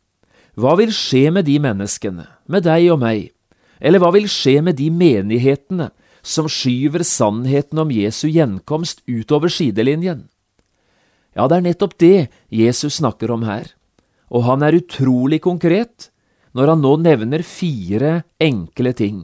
Hva 0.56 0.72
vil 0.80 0.94
skje 0.96 1.28
med 1.28 1.44
de 1.44 1.60
menneskene, 1.60 2.24
med 2.48 2.64
deg 2.64 2.88
og 2.96 3.02
meg, 3.04 3.28
eller 3.76 4.00
hva 4.00 4.14
vil 4.16 4.30
skje 4.32 4.62
med 4.64 4.80
de 4.80 4.88
menighetene 4.88 5.90
som 6.24 6.48
skyver 6.48 7.04
sannheten 7.04 7.84
om 7.84 7.92
Jesu 7.92 8.24
gjenkomst 8.32 9.04
utover 9.04 9.52
sidelinjen? 9.52 10.30
Ja, 11.36 11.44
det 11.44 11.60
er 11.60 11.68
nettopp 11.68 11.98
det 12.00 12.30
Jesus 12.48 13.02
snakker 13.02 13.36
om 13.36 13.44
her, 13.44 13.75
og 14.30 14.46
han 14.48 14.64
er 14.66 14.78
utrolig 14.78 15.40
konkret 15.44 16.10
når 16.56 16.72
han 16.72 16.82
nå 16.82 16.92
nevner 17.04 17.44
fire 17.44 18.12
enkle 18.42 18.92
ting. 18.96 19.18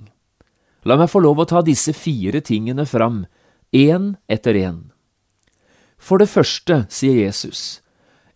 La 0.85 0.99
meg 0.99 1.11
få 1.11 1.23
lov 1.23 1.43
å 1.43 1.49
ta 1.49 1.63
disse 1.65 1.95
fire 1.97 2.43
tingene 2.45 2.85
fram, 2.89 3.25
én 3.73 4.17
etter 4.29 4.59
én. 4.59 4.81
For 5.97 6.19
det 6.19 6.29
første, 6.29 6.83
sier 6.91 7.23
Jesus, 7.23 7.81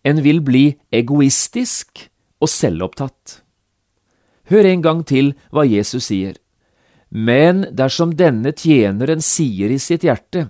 en 0.07 0.23
vil 0.23 0.39
bli 0.41 0.77
egoistisk 0.95 2.07
og 2.41 2.49
selvopptatt. 2.49 3.41
Hør 4.47 4.69
en 4.71 4.83
gang 4.83 5.03
til 5.03 5.33
hva 5.51 5.67
Jesus 5.67 6.07
sier. 6.07 6.37
Men 7.11 7.65
dersom 7.75 8.15
denne 8.19 8.53
tjeneren 8.55 9.21
sier 9.23 9.71
i 9.71 9.79
sitt 9.79 10.07
hjerte, 10.07 10.49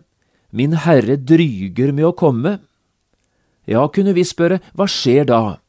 Min 0.50 0.78
Herre 0.80 1.18
dryger 1.20 1.92
med 1.92 2.08
å 2.08 2.16
komme, 2.16 2.60
ja, 3.68 3.82
kunne 3.92 4.14
vi 4.16 4.24
spørre, 4.24 4.62
hva 4.78 4.88
skjer 4.88 5.28
da? 5.28 5.60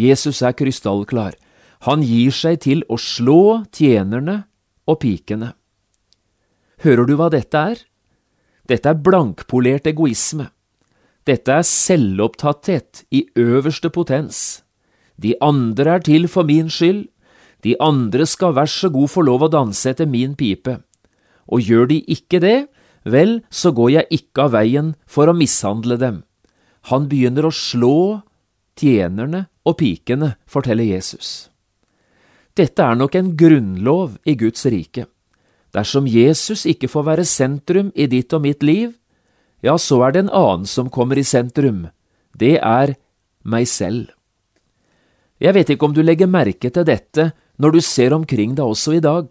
Jesus 0.00 0.40
er 0.42 0.56
krystallklar. 0.56 1.34
Han 1.88 2.04
gir 2.04 2.32
seg 2.32 2.60
til 2.64 2.84
å 2.88 2.96
slå 3.00 3.64
tjenerne 3.72 4.44
og 4.88 5.00
pikene. 5.04 5.54
Hører 6.84 7.08
du 7.08 7.14
hva 7.18 7.28
dette 7.32 7.60
er? 7.72 7.84
Dette 8.68 8.92
er 8.92 9.00
blankpolert 9.04 9.88
egoisme. 9.90 10.48
Dette 11.28 11.52
er 11.52 11.66
selvopptatthet 11.66 13.04
i 13.12 13.26
øverste 13.36 13.90
potens. 13.92 14.62
De 15.20 15.34
andre 15.44 15.98
er 15.98 16.04
til 16.06 16.28
for 16.32 16.48
min 16.48 16.70
skyld, 16.72 17.08
de 17.60 17.74
andre 17.82 18.24
skal 18.24 18.54
vær 18.56 18.70
så 18.72 18.88
god 18.88 19.10
få 19.12 19.24
lov 19.26 19.44
å 19.44 19.52
danse 19.52 19.84
etter 19.90 20.08
min 20.08 20.32
pipe. 20.38 20.78
Og 21.52 21.60
gjør 21.60 21.90
de 21.90 21.98
ikke 22.08 22.40
det, 22.40 22.70
vel, 23.04 23.40
så 23.50 23.72
går 23.76 23.90
jeg 23.98 24.20
ikke 24.20 24.46
av 24.46 24.54
veien 24.56 24.94
for 25.04 25.28
å 25.28 25.36
mishandle 25.36 25.98
dem. 26.00 26.22
Han 26.88 27.08
begynner 27.10 27.48
å 27.48 27.52
slå 27.52 28.22
tjenerne 28.80 29.46
og 29.68 29.78
pikene, 29.80 30.34
forteller 30.48 30.88
Jesus. 30.88 31.50
Dette 32.56 32.82
er 32.82 32.96
nok 32.98 33.14
en 33.16 33.34
grunnlov 33.38 34.16
i 34.28 34.34
Guds 34.40 34.66
rike. 34.66 35.06
Dersom 35.70 36.08
Jesus 36.10 36.64
ikke 36.66 36.90
får 36.90 37.06
være 37.06 37.28
sentrum 37.28 37.92
i 37.94 38.08
ditt 38.10 38.32
og 38.34 38.42
mitt 38.42 38.64
liv, 38.66 38.96
ja, 39.62 39.76
så 39.76 40.00
er 40.06 40.14
det 40.14 40.24
en 40.24 40.32
annen 40.34 40.66
som 40.66 40.90
kommer 40.90 41.20
i 41.20 41.26
sentrum. 41.26 41.86
Det 42.32 42.56
er 42.58 42.96
meg 43.44 43.68
selv. 43.68 44.08
Jeg 45.40 45.54
vet 45.56 45.70
ikke 45.72 45.88
om 45.88 45.94
du 45.96 46.02
legger 46.02 46.28
merke 46.28 46.72
til 46.72 46.84
dette 46.84 47.30
når 47.60 47.76
du 47.76 47.80
ser 47.84 48.16
omkring 48.16 48.56
deg 48.56 48.66
også 48.66 48.96
i 48.98 49.04
dag. 49.04 49.28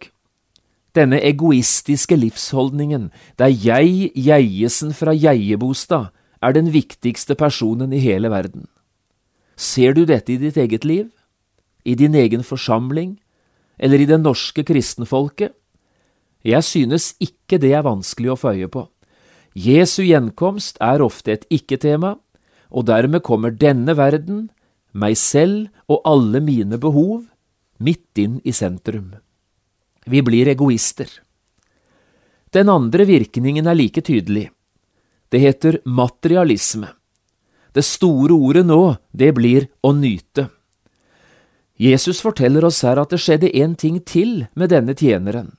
Denne 0.98 1.20
egoistiske 1.22 2.18
livsholdningen, 2.18 3.10
der 3.38 3.51
jeg, 3.53 4.10
Jeiesen 4.15 4.94
fra 4.98 5.13
Jeiebostad, 5.13 6.10
er 6.41 6.56
den 6.56 6.72
viktigste 6.74 7.36
personen 7.36 7.94
i 7.94 8.01
hele 8.01 8.32
verden. 8.32 8.68
Ser 9.60 9.92
du 9.98 10.06
dette 10.08 10.32
i 10.32 10.39
ditt 10.39 10.56
eget 10.58 10.86
liv? 10.88 11.10
I 11.84 11.96
din 12.00 12.16
egen 12.16 12.46
forsamling? 12.48 13.18
Eller 13.75 14.00
i 14.00 14.08
det 14.08 14.22
norske 14.22 14.63
kristenfolket? 14.63 15.51
Jeg 16.48 16.63
synes 16.63 17.12
ikke 17.20 17.60
det 17.60 17.74
er 17.75 17.84
vanskelig 17.84 18.32
å 18.32 18.39
få 18.39 18.54
øye 18.56 18.70
på. 18.72 18.86
Jesu 19.60 20.06
gjenkomst 20.06 20.78
er 20.80 21.04
ofte 21.04 21.34
et 21.36 21.48
ikke-tema, 21.51 22.16
og 22.72 22.86
dermed 22.88 23.25
kommer 23.25 23.51
denne 23.51 23.98
verden, 23.98 24.48
meg 24.94 25.18
selv 25.20 25.68
og 25.89 26.06
alle 26.08 26.39
mine 26.39 26.80
behov, 26.80 27.25
midt 27.84 28.22
inn 28.22 28.38
i 28.48 28.54
sentrum. 28.56 29.18
Vi 30.08 30.22
blir 30.24 30.48
egoister. 30.48 31.10
Den 32.56 32.72
andre 32.72 33.06
virkningen 33.10 33.68
er 33.68 33.75
like 33.75 34.01
tydelig. 34.06 34.48
Det 35.30 35.42
heter 35.44 35.82
materialisme. 35.86 36.88
Det 37.73 37.85
store 37.85 38.33
ordet 38.33 38.65
nå, 38.65 38.97
det 39.11 39.33
blir 39.38 39.67
å 39.85 39.93
nyte. 39.93 40.49
Jesus 41.79 42.19
forteller 42.19 42.65
oss 42.67 42.81
her 42.83 42.99
at 42.99 43.13
det 43.13 43.21
skjedde 43.23 43.53
en 43.61 43.75
ting 43.79 44.01
til 44.03 44.47
med 44.53 44.73
denne 44.73 44.95
tjeneren. 44.97 45.53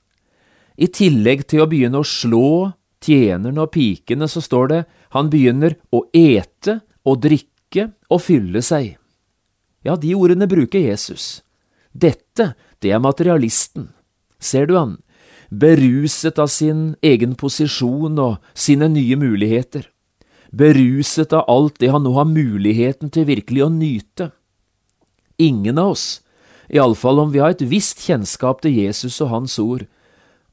I 0.77 0.87
tillegg 0.87 1.47
til 1.49 1.63
å 1.63 1.69
begynne 1.69 2.01
å 2.01 2.07
slå, 2.07 2.71
tjenerne 3.01 3.63
og 3.63 3.71
pikene, 3.73 4.27
så 4.29 4.41
står 4.43 4.67
det 4.69 4.81
han 5.15 5.31
begynner 5.33 5.77
å 5.89 6.03
ete 6.13 6.79
og 7.07 7.23
drikke 7.25 7.89
og 8.11 8.21
fylle 8.21 8.61
seg. 8.61 8.97
Ja, 9.81 9.95
de 9.97 10.13
ordene 10.13 10.45
bruker 10.49 10.83
Jesus. 10.83 11.41
Dette, 11.91 12.53
det 12.79 12.93
er 12.93 13.01
materialisten. 13.01 13.89
Ser 14.39 14.69
du 14.69 14.77
han? 14.77 14.99
Beruset 15.49 16.39
av 16.39 16.47
sin 16.53 16.95
egen 17.03 17.33
posisjon 17.35 18.19
og 18.21 18.37
sine 18.53 18.87
nye 18.93 19.17
muligheter. 19.19 19.89
Beruset 20.51 21.31
av 21.33 21.47
alt 21.47 21.79
det 21.79 21.91
han 21.93 22.03
nå 22.03 22.11
har 22.17 22.27
muligheten 22.27 23.11
til 23.13 23.29
virkelig 23.29 23.63
å 23.63 23.71
nyte. 23.71 24.31
Ingen 25.39 25.79
av 25.79 25.95
oss, 25.95 26.07
iallfall 26.67 27.23
om 27.23 27.31
vi 27.31 27.39
har 27.39 27.55
et 27.55 27.63
visst 27.63 28.03
kjennskap 28.03 28.61
til 28.63 28.75
Jesus 28.75 29.21
og 29.23 29.31
hans 29.31 29.55
ord, 29.63 29.87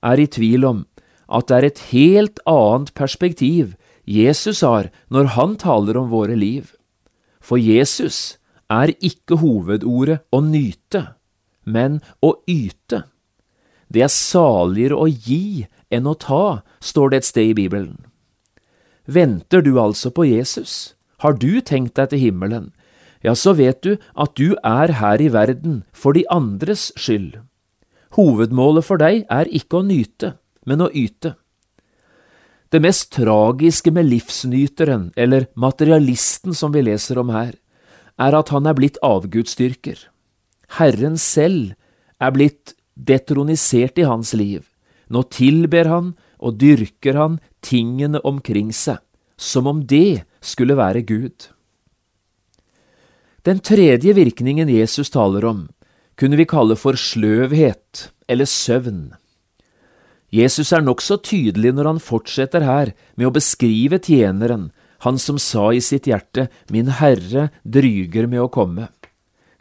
er 0.02 0.23
i 0.23 0.31
tvil 0.31 0.64
om 0.64 0.85
at 1.28 1.50
det 1.50 1.57
er 1.57 1.67
et 1.67 1.83
helt 1.90 2.38
annet 2.49 2.95
perspektiv 2.97 3.75
Jesus 4.09 4.62
har 4.64 4.88
når 5.12 5.35
han 5.35 5.59
taler 5.61 5.99
om 6.00 6.09
våre 6.14 6.38
liv. 6.38 6.73
For 7.43 7.61
Jesus 7.61 8.38
er 8.71 8.95
ikke 9.05 9.40
hovedordet 9.43 10.23
å 10.33 10.40
nyte, 10.45 11.19
men 11.64 12.00
å 12.25 12.37
yte. 12.49 13.02
Det 13.88 14.05
er 14.05 14.12
saligere 14.12 14.97
å 14.97 15.09
gi 15.09 15.67
enn 15.93 16.09
å 16.09 16.14
ta, 16.14 16.62
står 16.81 17.11
det 17.11 17.21
et 17.21 17.28
sted 17.28 17.52
i 17.52 17.57
Bibelen. 17.57 18.07
Venter 19.08 19.64
du 19.64 19.78
altså 19.80 20.12
på 20.12 20.26
Jesus? 20.28 20.94
Har 21.24 21.38
du 21.40 21.60
tenkt 21.64 21.96
deg 21.96 22.12
til 22.12 22.20
himmelen? 22.28 22.70
Ja, 23.24 23.32
så 23.34 23.54
vet 23.56 23.80
du 23.82 23.96
at 24.14 24.36
du 24.36 24.54
er 24.62 24.92
her 25.00 25.18
i 25.18 25.30
verden 25.32 25.82
for 25.96 26.14
de 26.14 26.26
andres 26.30 26.92
skyld. 26.94 27.40
Hovedmålet 28.14 28.84
for 28.84 29.00
deg 29.00 29.24
er 29.32 29.48
ikke 29.48 29.80
å 29.80 29.86
nyte, 29.86 30.36
men 30.68 30.84
å 30.84 30.90
yte. 30.92 31.34
Det 32.68 32.82
mest 32.84 33.10
tragiske 33.16 33.90
med 33.96 34.10
livsnyteren, 34.10 35.08
eller 35.16 35.48
materialisten 35.56 36.52
som 36.52 36.74
vi 36.76 36.84
leser 36.84 37.18
om 37.18 37.32
her, 37.32 37.56
er 38.20 38.36
at 38.36 38.52
han 38.52 38.68
er 38.68 38.76
blitt 38.76 39.00
avgudsdyrker. 39.04 40.04
Herren 40.76 41.16
selv 41.16 41.72
er 42.20 42.34
blitt 42.34 42.74
detronisert 42.92 43.96
i 43.96 44.04
hans 44.04 44.34
liv. 44.36 44.66
Nå 45.08 45.24
tilber 45.32 45.88
han 45.88 46.12
og 46.38 46.58
dyrker 46.60 47.16
han 47.16 47.38
tingene 47.68 48.22
omkring 48.25 48.72
seg, 48.72 49.02
som 49.37 49.68
om 49.70 49.84
det 49.87 50.25
skulle 50.40 50.78
være 50.78 51.04
Gud. 51.06 51.50
Den 53.46 53.60
tredje 53.64 54.12
virkningen 54.16 54.68
Jesus 54.72 55.12
taler 55.14 55.44
om, 55.46 55.68
kunne 56.18 56.37
vi 56.40 56.48
kalle 56.48 56.76
for 56.76 56.98
sløvhet 56.98 58.08
eller 58.28 58.48
søvn. 58.48 59.14
Jesus 60.34 60.75
er 60.76 60.82
nokså 60.84 61.20
tydelig 61.25 61.72
når 61.72 61.92
han 61.92 62.02
fortsetter 62.02 62.66
her 62.66 62.92
med 63.16 63.30
å 63.30 63.34
beskrive 63.38 64.00
tjeneren, 64.02 64.68
han 65.06 65.20
som 65.22 65.38
sa 65.38 65.70
i 65.72 65.80
sitt 65.80 66.08
hjerte, 66.10 66.48
Min 66.75 66.90
Herre 66.98 67.48
dryger 67.62 68.26
med 68.26 68.42
å 68.42 68.50
komme. 68.52 68.88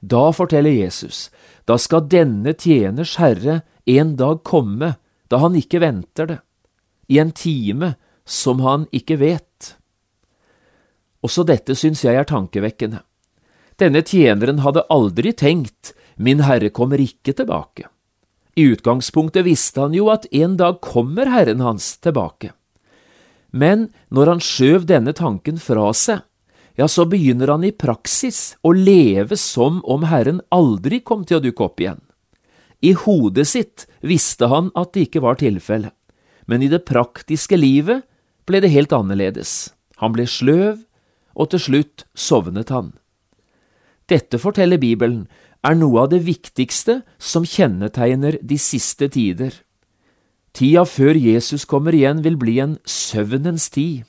Da 0.02 0.32
forteller 0.34 0.74
Jesus, 0.74 1.30
da 1.70 1.78
skal 1.80 2.10
denne 2.10 2.56
tjeners 2.58 3.16
herre 3.22 3.62
en 3.86 4.16
dag 4.18 4.42
komme, 4.44 4.96
da 5.30 5.40
han 5.42 5.56
ikke 5.58 5.82
venter 5.84 6.30
det, 6.30 6.40
i 7.08 7.20
en 7.20 7.32
time 7.32 7.94
som 8.26 8.60
han 8.60 8.88
ikke 8.92 9.18
vet. 9.22 9.76
Også 11.24 11.46
dette 11.48 11.76
syns 11.76 12.04
jeg 12.06 12.16
er 12.20 12.28
tankevekkende. 12.28 13.02
Denne 13.78 14.02
tjeneren 14.02 14.64
hadde 14.66 14.86
aldri 14.94 15.34
tenkt 15.38 15.94
Min 16.18 16.42
Herre 16.42 16.72
kommer 16.74 17.02
ikke 17.02 17.36
tilbake. 17.38 17.86
I 18.58 18.72
utgangspunktet 18.74 19.46
visste 19.46 19.84
han 19.84 19.94
jo 19.94 20.08
at 20.10 20.26
en 20.34 20.56
dag 20.58 20.80
kommer 20.82 21.30
Herren 21.30 21.62
hans 21.62 21.92
tilbake. 22.02 22.56
Men 23.54 23.92
når 24.10 24.34
han 24.34 24.42
skjøv 24.42 24.88
denne 24.90 25.14
tanken 25.14 25.62
fra 25.62 25.92
seg, 25.94 26.24
ja, 26.78 26.88
så 26.88 27.06
begynner 27.10 27.54
han 27.54 27.64
i 27.66 27.74
praksis 27.74 28.58
å 28.62 28.74
leve 28.74 29.38
som 29.38 29.80
om 29.86 30.06
Herren 30.10 30.44
aldri 30.54 31.00
kom 31.06 31.24
til 31.26 31.40
å 31.40 31.46
dukke 31.46 31.66
opp 31.66 31.82
igjen. 31.82 32.02
I 32.86 32.94
hodet 32.94 33.48
sitt 33.50 33.88
visste 34.06 34.50
han 34.52 34.70
at 34.78 34.94
det 34.94 35.08
ikke 35.08 35.24
var 35.26 35.40
tilfellet, 35.42 35.94
men 36.48 36.64
i 36.64 36.70
det 36.72 36.86
praktiske 36.88 37.60
livet 37.60 38.06
ble 38.48 38.62
det 38.64 38.72
helt 38.74 38.96
annerledes. 38.96 39.74
Han 40.02 40.16
ble 40.16 40.28
sløv, 40.28 40.84
og 41.38 41.52
til 41.52 41.62
slutt 41.62 42.08
sovnet 42.18 42.72
han. 42.74 42.94
Dette 44.10 44.40
forteller 44.40 44.80
Bibelen 44.82 45.28
er 45.68 45.76
noe 45.78 46.06
av 46.06 46.12
det 46.14 46.24
viktigste 46.26 47.02
som 47.20 47.46
kjennetegner 47.46 48.40
de 48.42 48.58
siste 48.58 49.12
tider. 49.14 49.52
Tida 50.56 50.88
før 50.88 51.20
Jesus 51.20 51.68
kommer 51.70 51.94
igjen 51.94 52.24
vil 52.26 52.40
bli 52.40 52.58
en 52.64 52.78
søvnens 52.88 53.68
tid 53.70 54.08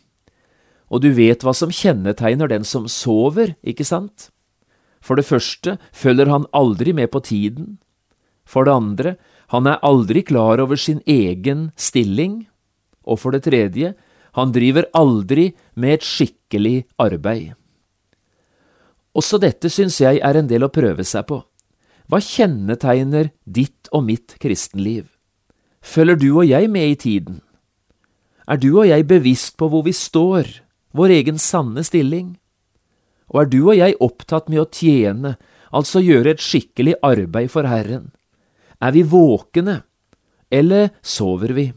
og 0.89 1.05
du 1.05 1.11
vet 1.13 1.45
hva 1.45 1.53
som 1.57 1.73
kjennetegner 1.73 2.49
den 2.51 2.65
som 2.65 2.89
sover, 2.89 3.55
ikke 3.63 3.87
sant? 3.87 4.31
For 5.05 5.21
det 5.21 5.29
første 5.29 5.77
følger 5.95 6.31
han 6.33 6.49
aldri 6.57 6.95
med 6.97 7.13
på 7.13 7.21
tiden. 7.25 7.79
For 8.49 8.65
det 8.65 8.75
andre, 8.75 9.17
han 9.53 9.69
er 9.69 9.83
aldri 9.85 10.23
klar 10.25 10.61
over 10.63 10.81
sin 10.81 11.03
egen 11.07 11.69
stilling. 11.77 12.47
Og 13.05 13.21
for 13.21 13.37
det 13.37 13.45
tredje, 13.45 13.95
han 14.37 14.53
driver 14.55 14.89
aldri 14.97 15.51
med 15.77 15.99
et 15.99 16.07
skikkelig 16.07 16.87
arbeid. 17.01 17.53
Også 19.17 19.41
dette 19.43 19.71
syns 19.73 19.99
jeg 20.01 20.21
er 20.25 20.39
en 20.39 20.49
del 20.49 20.65
å 20.65 20.73
prøve 20.73 21.05
seg 21.05 21.27
på. 21.29 21.43
Hva 22.09 22.21
kjennetegner 22.25 23.33
ditt 23.45 23.91
og 23.93 24.07
mitt 24.09 24.39
kristenliv? 24.41 25.11
Følger 25.85 26.17
du 26.21 26.31
og 26.31 26.47
jeg 26.49 26.71
med 26.73 26.95
i 26.95 26.97
tiden? 26.97 27.43
Er 28.49 28.57
du 28.57 28.71
og 28.79 28.89
jeg 28.89 29.05
bevisst 29.09 29.59
på 29.61 29.69
hvor 29.69 29.85
vi 29.85 29.93
står? 29.93 30.49
vår 30.99 31.15
egen 31.21 31.39
sanne 31.39 31.85
stilling? 31.87 32.37
Og 33.29 33.43
er 33.43 33.51
du 33.53 33.61
og 33.61 33.77
jeg 33.77 33.99
opptatt 34.01 34.49
med 34.49 34.63
å 34.63 34.69
tjene, 34.73 35.37
altså 35.71 36.01
gjøre 36.01 36.35
et 36.35 36.45
skikkelig 36.45 36.97
arbeid 37.05 37.53
for 37.53 37.69
Herren? 37.69 38.11
Er 38.81 38.95
vi 38.95 39.03
våkne, 39.03 39.83
eller 40.51 40.91
sover 41.03 41.53
vi? 41.57 41.73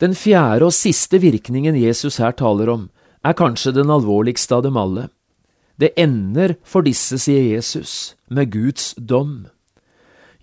Den 0.00 0.14
fjerde 0.16 0.68
og 0.68 0.74
siste 0.74 1.20
virkningen 1.22 1.76
Jesus 1.78 2.18
her 2.22 2.34
taler 2.36 2.70
om, 2.72 2.88
er 3.24 3.36
kanskje 3.36 3.72
den 3.76 3.92
alvorligste 3.92 4.56
av 4.56 4.64
dem 4.66 4.76
alle. 4.76 5.08
Det 5.80 5.94
ender 5.98 6.56
for 6.64 6.86
disse, 6.86 7.18
sier 7.18 7.54
Jesus, 7.54 8.14
med 8.28 8.52
Guds 8.52 8.92
dom. 8.98 9.46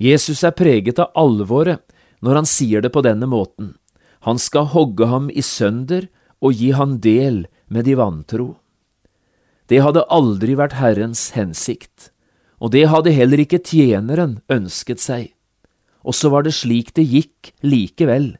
Jesus 0.02 0.44
er 0.44 0.56
preget 0.58 1.00
av 1.00 1.12
alvoret 1.16 1.84
når 2.22 2.42
han 2.42 2.50
sier 2.50 2.82
det 2.82 2.92
på 2.94 3.04
denne 3.06 3.30
måten. 3.30 3.76
Han 4.26 4.38
skal 4.42 4.70
hogge 4.74 5.08
ham 5.10 5.30
i 5.30 5.44
sønder 5.46 6.08
og 6.42 6.58
gi 6.58 6.72
han 6.78 7.00
del 7.02 7.46
med 7.70 7.86
de 7.86 7.96
vantro. 7.98 8.56
Det 9.70 9.82
hadde 9.82 10.08
aldri 10.12 10.58
vært 10.58 10.78
Herrens 10.82 11.32
hensikt, 11.38 12.11
og 12.62 12.74
det 12.76 12.86
hadde 12.92 13.14
heller 13.16 13.42
ikke 13.42 13.62
tjeneren 13.66 14.38
ønsket 14.52 15.02
seg. 15.02 15.32
Og 16.06 16.14
så 16.18 16.30
var 16.34 16.46
det 16.46 16.54
slik 16.58 16.94
det 16.98 17.08
gikk 17.10 17.52
likevel, 17.66 18.36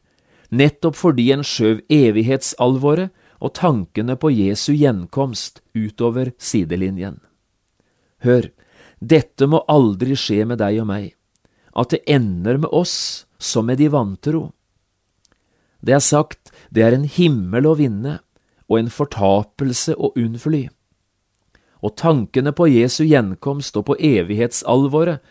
nettopp 0.54 0.98
fordi 0.98 1.30
en 1.34 1.44
skjøv 1.46 1.82
evighetsalvoret 1.90 3.10
og 3.42 3.54
tankene 3.58 4.14
på 4.18 4.30
Jesu 4.30 4.72
gjenkomst 4.76 5.60
utover 5.74 6.30
sidelinjen. 6.38 7.18
Hør, 8.22 8.50
dette 9.02 9.48
må 9.50 9.64
aldri 9.70 10.14
skje 10.18 10.46
med 10.46 10.62
deg 10.62 10.78
og 10.84 10.90
meg, 10.92 11.14
at 11.74 11.90
det 11.90 12.04
ender 12.06 12.60
med 12.62 12.70
oss 12.70 13.26
som 13.42 13.66
med 13.66 13.80
de 13.82 13.88
vantro. 13.90 14.52
Det 15.82 15.96
er 15.96 16.04
sagt 16.04 16.52
det 16.70 16.84
er 16.86 16.94
en 16.94 17.08
himmel 17.10 17.66
å 17.66 17.74
vinne 17.78 18.20
og 18.70 18.78
en 18.78 18.92
fortapelse 18.92 19.96
å 19.98 20.12
unnfly. 20.14 20.68
Og 21.82 21.96
tankene 21.98 22.52
på 22.54 22.68
Jesu 22.70 23.02
gjenkomst 23.04 23.76
og 23.78 23.88
på 23.90 23.96
evighetsalvoret 23.98 25.22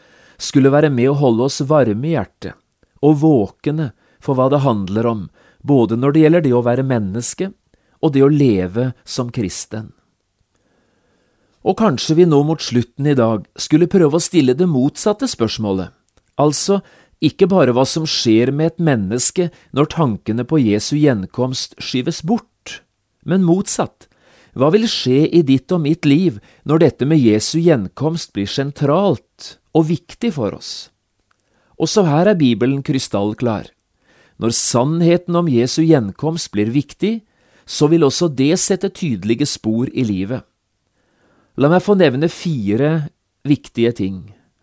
skulle 0.42 0.74
være 0.74 0.92
med 0.92 1.12
å 1.12 1.20
holde 1.22 1.48
oss 1.48 1.62
varme 1.70 2.10
i 2.10 2.16
hjertet 2.16 2.58
og 3.02 3.18
våkne 3.24 3.92
for 4.22 4.38
hva 4.38 4.50
det 4.54 4.62
handler 4.62 5.08
om, 5.10 5.22
både 5.66 5.98
når 5.98 6.14
det 6.14 6.22
gjelder 6.24 6.46
det 6.46 6.54
å 6.54 6.66
være 6.66 6.86
menneske 6.86 7.50
og 8.02 8.14
det 8.14 8.22
å 8.26 8.30
leve 8.30 8.92
som 9.06 9.32
kristen. 9.34 9.90
Og 11.62 11.78
kanskje 11.78 12.18
vi 12.18 12.26
nå 12.30 12.42
mot 12.46 12.62
slutten 12.62 13.10
i 13.10 13.18
dag 13.18 13.46
skulle 13.58 13.90
prøve 13.90 14.18
å 14.18 14.24
stille 14.24 14.58
det 14.58 14.70
motsatte 14.70 15.30
spørsmålet, 15.30 15.92
altså 16.42 16.82
ikke 17.22 17.46
bare 17.50 17.74
hva 17.78 17.86
som 17.86 18.08
skjer 18.10 18.50
med 18.54 18.72
et 18.72 18.82
menneske 18.82 19.52
når 19.78 19.92
tankene 19.94 20.46
på 20.48 20.58
Jesu 20.62 20.96
gjenkomst 20.98 21.78
skyves 21.78 22.24
bort, 22.26 22.82
men 23.26 23.46
motsatt. 23.46 24.08
Hva 24.52 24.68
vil 24.74 24.88
skje 24.90 25.30
i 25.32 25.42
ditt 25.48 25.72
og 25.72 25.84
mitt 25.86 26.08
liv 26.08 26.42
når 26.68 26.84
dette 26.84 27.08
med 27.08 27.22
Jesu 27.24 27.62
gjenkomst 27.64 28.34
blir 28.36 28.50
sentralt 28.52 29.56
og 29.72 29.88
viktig 29.88 30.34
for 30.36 30.58
oss? 30.58 30.90
Også 31.80 32.04
her 32.06 32.28
er 32.34 32.38
Bibelen 32.40 32.84
krystallklar. 32.84 33.72
Når 34.42 34.56
sannheten 34.58 35.38
om 35.40 35.48
Jesu 35.48 35.82
gjenkomst 35.86 36.52
blir 36.52 36.72
viktig, 36.74 37.22
så 37.66 37.88
vil 37.88 38.04
også 38.04 38.28
det 38.28 38.58
sette 38.60 38.90
tydelige 38.92 39.48
spor 39.48 39.88
i 39.94 40.04
livet. 40.04 40.44
La 41.56 41.70
meg 41.72 41.84
få 41.86 41.96
nevne 41.96 42.28
fire 42.32 43.12
viktige 43.48 43.92
ting, 43.96 44.18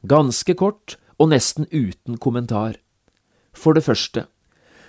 ganske 0.05 0.55
kort, 0.59 0.99
og 1.19 1.33
nesten 1.33 1.67
uten 1.73 2.19
kommentar. 2.23 2.77
For 3.57 3.75
det 3.75 3.83
første, 3.87 4.27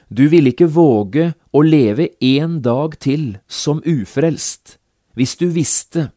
du 0.10 0.28
vil 0.30 0.52
ikke 0.52 0.70
våge 0.70 1.32
å 1.54 1.64
leve 1.66 2.12
en 2.22 2.60
dag 2.66 3.00
til 3.02 3.40
som 3.48 3.82
ufrelst 3.86 4.79
hvis 5.20 5.36
du 5.36 5.50
visste 5.52 6.14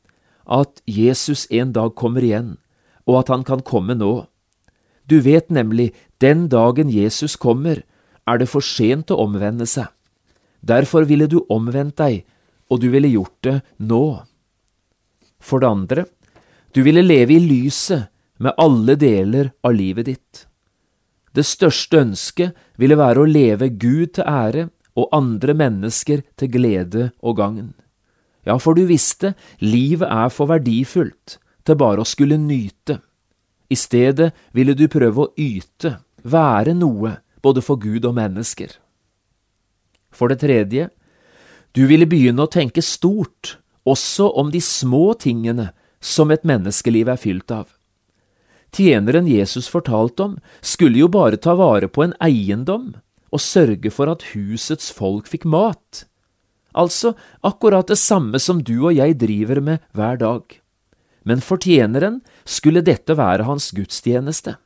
at 0.46 0.78
Jesus 0.86 1.48
en 1.50 1.72
dag 1.74 1.96
kommer 1.98 2.22
igjen, 2.22 2.56
og 3.06 3.22
at 3.22 3.32
han 3.34 3.42
kan 3.42 3.64
komme 3.66 3.96
nå. 3.98 4.28
Du 5.10 5.18
vet 5.24 5.50
nemlig, 5.50 5.90
den 6.22 6.46
dagen 6.46 6.90
Jesus 6.90 7.34
kommer, 7.34 7.82
er 8.30 8.38
det 8.38 8.46
for 8.46 8.62
sent 8.62 9.10
å 9.10 9.18
omvende 9.24 9.66
seg. 9.66 9.90
Derfor 10.62 11.08
ville 11.10 11.26
du 11.26 11.40
omvendt 11.50 11.98
deg, 11.98 12.22
og 12.70 12.78
du 12.84 12.88
ville 12.94 13.10
gjort 13.10 13.42
det 13.42 13.56
nå. 13.82 14.22
For 15.42 15.58
det 15.58 15.72
andre, 15.74 16.06
du 16.70 16.84
ville 16.86 17.02
leve 17.02 17.34
i 17.34 17.42
lyset 17.42 18.06
med 18.38 18.54
alle 18.56 18.94
deler 18.94 19.50
av 19.66 19.74
livet 19.74 20.06
ditt. 20.06 20.46
Det 21.34 21.42
største 21.48 22.04
ønsket 22.04 22.54
ville 22.78 22.98
være 23.00 23.22
å 23.22 23.28
leve 23.28 23.72
Gud 23.74 24.14
til 24.14 24.28
ære 24.28 24.68
og 24.94 25.10
andre 25.16 25.56
mennesker 25.58 26.22
til 26.38 26.52
glede 26.52 27.10
og 27.18 27.40
gagn. 27.40 27.72
Ja, 28.46 28.58
for 28.58 28.74
du 28.74 28.84
visste, 28.88 29.34
livet 29.62 30.10
er 30.10 30.30
for 30.34 30.50
verdifullt 30.50 31.38
til 31.66 31.78
bare 31.78 32.02
å 32.02 32.08
skulle 32.08 32.38
nyte. 32.40 32.98
I 33.70 33.78
stedet 33.78 34.32
ville 34.52 34.74
du 34.76 34.88
prøve 34.90 35.26
å 35.26 35.32
yte, 35.38 36.00
være 36.22 36.74
noe, 36.76 37.16
både 37.42 37.62
for 37.64 37.80
Gud 37.80 38.04
og 38.06 38.16
mennesker. 38.18 38.74
For 40.12 40.28
det 40.28 40.42
tredje, 40.42 40.90
du 41.72 41.86
ville 41.88 42.06
begynne 42.06 42.44
å 42.44 42.50
tenke 42.50 42.82
stort, 42.84 43.56
også 43.88 44.28
om 44.38 44.50
de 44.52 44.60
små 44.62 45.14
tingene 45.18 45.70
som 46.02 46.30
et 46.30 46.44
menneskeliv 46.46 47.08
er 47.10 47.18
fylt 47.18 47.54
av. 47.54 47.70
Tjeneren 48.72 49.26
Jesus 49.28 49.68
fortalte 49.68 50.26
om, 50.26 50.36
skulle 50.60 51.00
jo 51.00 51.08
bare 51.12 51.40
ta 51.40 51.54
vare 51.58 51.88
på 51.92 52.04
en 52.06 52.14
eiendom 52.24 52.92
og 53.32 53.40
sørge 53.40 53.90
for 53.92 54.10
at 54.12 54.24
husets 54.32 54.90
folk 54.92 55.28
fikk 55.28 55.44
mat. 55.48 56.04
Altså 56.72 57.14
akkurat 57.44 57.88
det 57.88 57.98
samme 58.00 58.40
som 58.40 58.62
du 58.64 58.74
og 58.80 58.96
jeg 58.96 59.18
driver 59.20 59.60
med 59.60 59.82
hver 59.92 60.18
dag. 60.20 60.42
Men 61.24 61.42
for 61.44 61.60
tjeneren 61.62 62.20
skulle 62.44 62.82
dette 62.82 63.16
være 63.16 63.46
hans 63.46 63.70
gudstjeneste. 63.76 64.56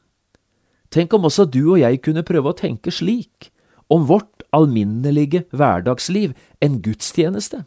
Tenk 0.90 1.12
om 1.14 1.27
også 1.29 1.45
du 1.51 1.75
og 1.75 1.81
jeg 1.83 2.01
kunne 2.05 2.25
prøve 2.25 2.53
å 2.53 2.57
tenke 2.57 2.95
slik, 2.95 3.51
om 3.90 4.07
vårt 4.07 4.47
alminnelige 4.55 5.45
hverdagsliv, 5.55 6.33
en 6.62 6.79
gudstjeneste. 6.83 7.64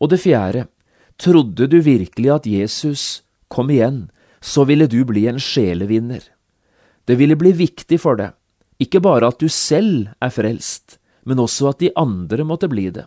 Og 0.00 0.10
det 0.10 0.22
fjerde, 0.22 0.64
trodde 1.20 1.68
du 1.68 1.78
virkelig 1.84 2.30
at 2.32 2.48
Jesus 2.48 3.22
kom 3.52 3.70
igjen 3.70 4.08
så 4.40 4.64
ville 4.64 4.86
du 4.88 5.04
bli 5.04 5.26
en 5.28 5.40
sjelevinner. 5.40 6.22
Det 7.04 7.16
ville 7.20 7.36
bli 7.36 7.52
viktig 7.56 8.00
for 8.00 8.16
deg, 8.16 8.32
ikke 8.80 9.02
bare 9.04 9.28
at 9.28 9.40
du 9.40 9.48
selv 9.52 10.08
er 10.20 10.32
frelst, 10.32 10.96
men 11.24 11.40
også 11.42 11.70
at 11.70 11.80
de 11.82 11.92
andre 11.98 12.44
måtte 12.46 12.68
bli 12.70 12.88
det. 12.94 13.06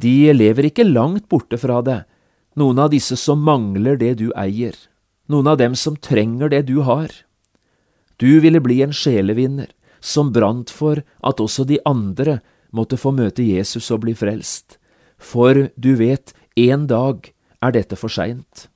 De 0.00 0.32
lever 0.34 0.70
ikke 0.70 0.86
langt 0.86 1.28
borte 1.30 1.58
fra 1.60 1.80
deg, 1.86 2.02
noen 2.58 2.78
av 2.78 2.90
disse 2.92 3.16
som 3.18 3.42
mangler 3.42 3.98
det 3.98 4.16
du 4.20 4.28
eier, 4.38 4.74
noen 5.30 5.50
av 5.50 5.58
dem 5.58 5.74
som 5.78 5.96
trenger 5.96 6.50
det 6.52 6.64
du 6.70 6.80
har. 6.86 7.10
Du 8.18 8.40
ville 8.40 8.62
bli 8.62 8.80
en 8.84 8.94
sjelevinner, 8.94 9.70
som 10.00 10.32
brant 10.32 10.70
for 10.70 11.00
at 11.24 11.40
også 11.40 11.64
de 11.66 11.80
andre 11.88 12.40
måtte 12.74 12.98
få 13.00 13.14
møte 13.14 13.46
Jesus 13.46 13.90
og 13.94 14.04
bli 14.04 14.14
frelst, 14.18 14.78
for 15.18 15.70
du 15.74 15.94
vet, 15.98 16.34
en 16.54 16.86
dag 16.86 17.30
er 17.64 17.74
dette 17.74 17.96
for 17.98 18.12
seint. 18.12 18.68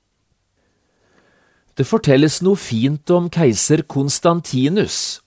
Det 1.78 1.86
fortelles 1.86 2.40
noe 2.42 2.58
fint 2.58 3.10
om 3.14 3.28
keiser 3.30 3.84
Konstantinus. 3.86 5.20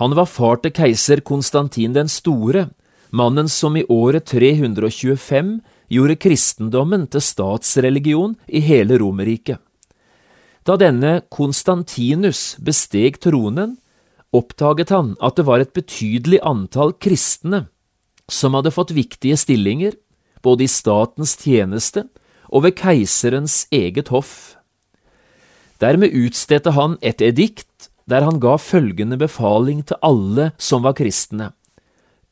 Han 0.00 0.14
var 0.16 0.30
far 0.32 0.62
til 0.64 0.72
keiser 0.72 1.20
Konstantin 1.20 1.92
den 1.92 2.08
store, 2.08 2.70
mannen 3.12 3.50
som 3.52 3.74
i 3.76 3.82
året 3.84 4.30
325 4.30 5.58
gjorde 5.92 6.16
kristendommen 6.16 7.04
til 7.12 7.20
statsreligion 7.20 8.38
i 8.48 8.62
hele 8.64 8.96
Romerriket. 9.02 9.60
Da 10.64 10.78
denne 10.80 11.18
Konstantinus 11.28 12.54
besteg 12.56 13.18
tronen, 13.20 13.76
oppdaget 14.32 14.94
han 14.94 15.12
at 15.20 15.36
det 15.36 15.44
var 15.44 15.60
et 15.60 15.74
betydelig 15.76 16.40
antall 16.48 16.94
kristne 16.96 17.66
som 18.30 18.56
hadde 18.56 18.72
fått 18.72 18.94
viktige 18.96 19.36
stillinger, 19.36 19.98
både 20.40 20.64
i 20.64 20.70
statens 20.70 21.36
tjeneste 21.36 22.06
og 22.48 22.64
ved 22.64 22.78
keiserens 22.80 23.66
eget 23.68 24.08
hoff. 24.08 24.56
Dermed 25.82 26.16
utstedte 26.16 26.72
han 26.72 26.96
et 27.04 27.20
edikt 27.20 27.89
der 28.10 28.26
han 28.26 28.40
ga 28.42 28.56
følgende 28.58 29.18
befaling 29.20 29.84
til 29.86 30.00
alle 30.02 30.50
som 30.58 30.82
var 30.82 30.96
kristne. 30.98 31.52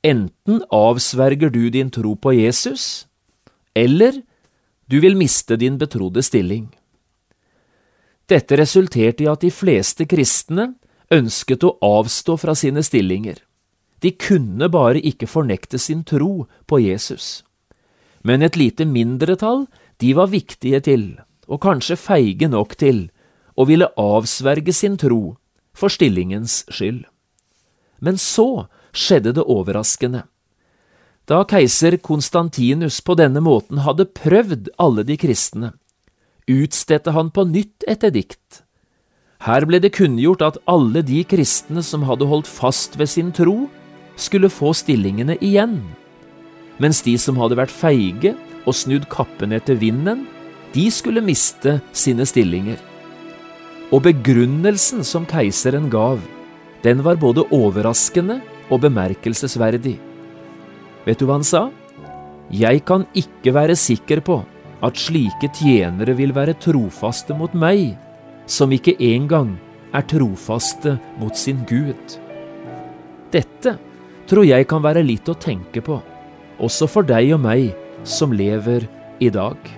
Enten 0.02 0.62
avsverger 0.74 1.50
du 1.54 1.68
din 1.70 1.90
tro 1.90 2.14
på 2.14 2.34
Jesus, 2.34 3.06
eller 3.74 4.22
du 4.86 5.00
vil 5.00 5.16
miste 5.18 5.56
din 5.56 5.78
betrodde 5.78 6.22
stilling. 6.22 6.68
Dette 8.28 8.58
resulterte 8.60 9.24
i 9.24 9.30
at 9.30 9.42
de 9.44 9.50
fleste 9.54 10.06
kristne 10.08 10.74
ønsket 11.14 11.64
å 11.64 11.76
avstå 11.84 12.36
fra 12.36 12.54
sine 12.58 12.82
stillinger. 12.84 13.38
De 14.04 14.12
kunne 14.12 14.68
bare 14.70 15.00
ikke 15.00 15.26
fornekte 15.26 15.78
sin 15.80 16.04
tro 16.06 16.46
på 16.66 16.80
Jesus. 16.84 17.42
Men 18.22 18.42
et 18.42 18.56
lite 18.56 18.84
mindretall, 18.84 19.66
de 19.98 20.12
var 20.14 20.30
viktige 20.30 20.80
til, 20.84 21.04
og 21.48 21.62
kanskje 21.64 21.96
feige 21.98 22.48
nok 22.50 22.76
til, 22.78 23.08
og 23.56 23.70
ville 23.72 23.88
avsverge 23.98 24.74
sin 24.76 24.98
tro 25.00 25.38
for 25.78 25.92
stillingens 25.92 26.64
skyld. 26.72 27.04
Men 28.02 28.18
så 28.18 28.66
skjedde 28.94 29.34
det 29.38 29.46
overraskende. 29.46 30.24
Da 31.28 31.42
keiser 31.44 31.98
Konstantinus 32.00 33.02
på 33.04 33.18
denne 33.20 33.42
måten 33.44 33.82
hadde 33.84 34.08
prøvd 34.16 34.70
alle 34.80 35.04
de 35.04 35.18
kristne, 35.20 35.74
utstedte 36.48 37.12
han 37.12 37.28
på 37.30 37.44
nytt 37.50 37.84
et 37.86 38.06
edikt. 38.06 38.62
Her 39.44 39.68
ble 39.68 39.78
det 39.78 39.92
kunngjort 39.94 40.42
at 40.42 40.56
alle 40.66 41.04
de 41.06 41.20
kristne 41.28 41.84
som 41.84 42.06
hadde 42.08 42.26
holdt 42.26 42.48
fast 42.48 42.96
ved 42.98 43.12
sin 43.12 43.30
tro, 43.36 43.68
skulle 44.18 44.50
få 44.50 44.72
stillingene 44.74 45.36
igjen, 45.44 45.76
mens 46.82 47.04
de 47.06 47.14
som 47.20 47.38
hadde 47.38 47.58
vært 47.60 47.70
feige 47.70 48.32
og 48.64 48.74
snudd 48.74 49.06
kappen 49.12 49.54
etter 49.54 49.78
vinden, 49.78 50.24
de 50.74 50.88
skulle 50.90 51.22
miste 51.22 51.76
sine 51.96 52.26
stillinger 52.26 52.80
og 53.88 54.04
begrunnelsen 54.04 55.04
som 55.06 55.26
keiseren 55.28 55.88
gav, 55.92 56.20
den 56.84 57.00
var 57.04 57.18
både 57.20 57.46
overraskende 57.54 58.38
og 58.68 58.82
bemerkelsesverdig. 58.84 59.96
Vet 61.06 61.20
du 61.20 61.26
hva 61.26 61.38
han 61.38 61.46
sa? 61.46 61.68
Jeg 62.52 62.84
kan 62.88 63.06
ikke 63.16 63.52
være 63.56 63.76
sikker 63.76 64.20
på 64.24 64.42
at 64.84 65.00
slike 65.00 65.50
tjenere 65.56 66.14
vil 66.16 66.34
være 66.36 66.56
trofaste 66.60 67.34
mot 67.36 67.54
meg, 67.56 67.96
som 68.46 68.72
ikke 68.72 68.96
engang 69.02 69.56
er 69.92 70.06
trofaste 70.08 70.98
mot 71.18 71.36
sin 71.36 71.64
Gud. 71.68 72.18
Dette 73.32 73.74
tror 74.28 74.46
jeg 74.46 74.68
kan 74.68 74.84
være 74.84 75.04
litt 75.04 75.28
å 75.28 75.36
tenke 75.40 75.82
på, 75.84 75.98
også 76.60 76.88
for 76.88 77.08
deg 77.08 77.32
og 77.36 77.42
meg 77.44 77.72
som 78.04 78.32
lever 78.32 78.86
i 79.20 79.32
dag. 79.32 79.77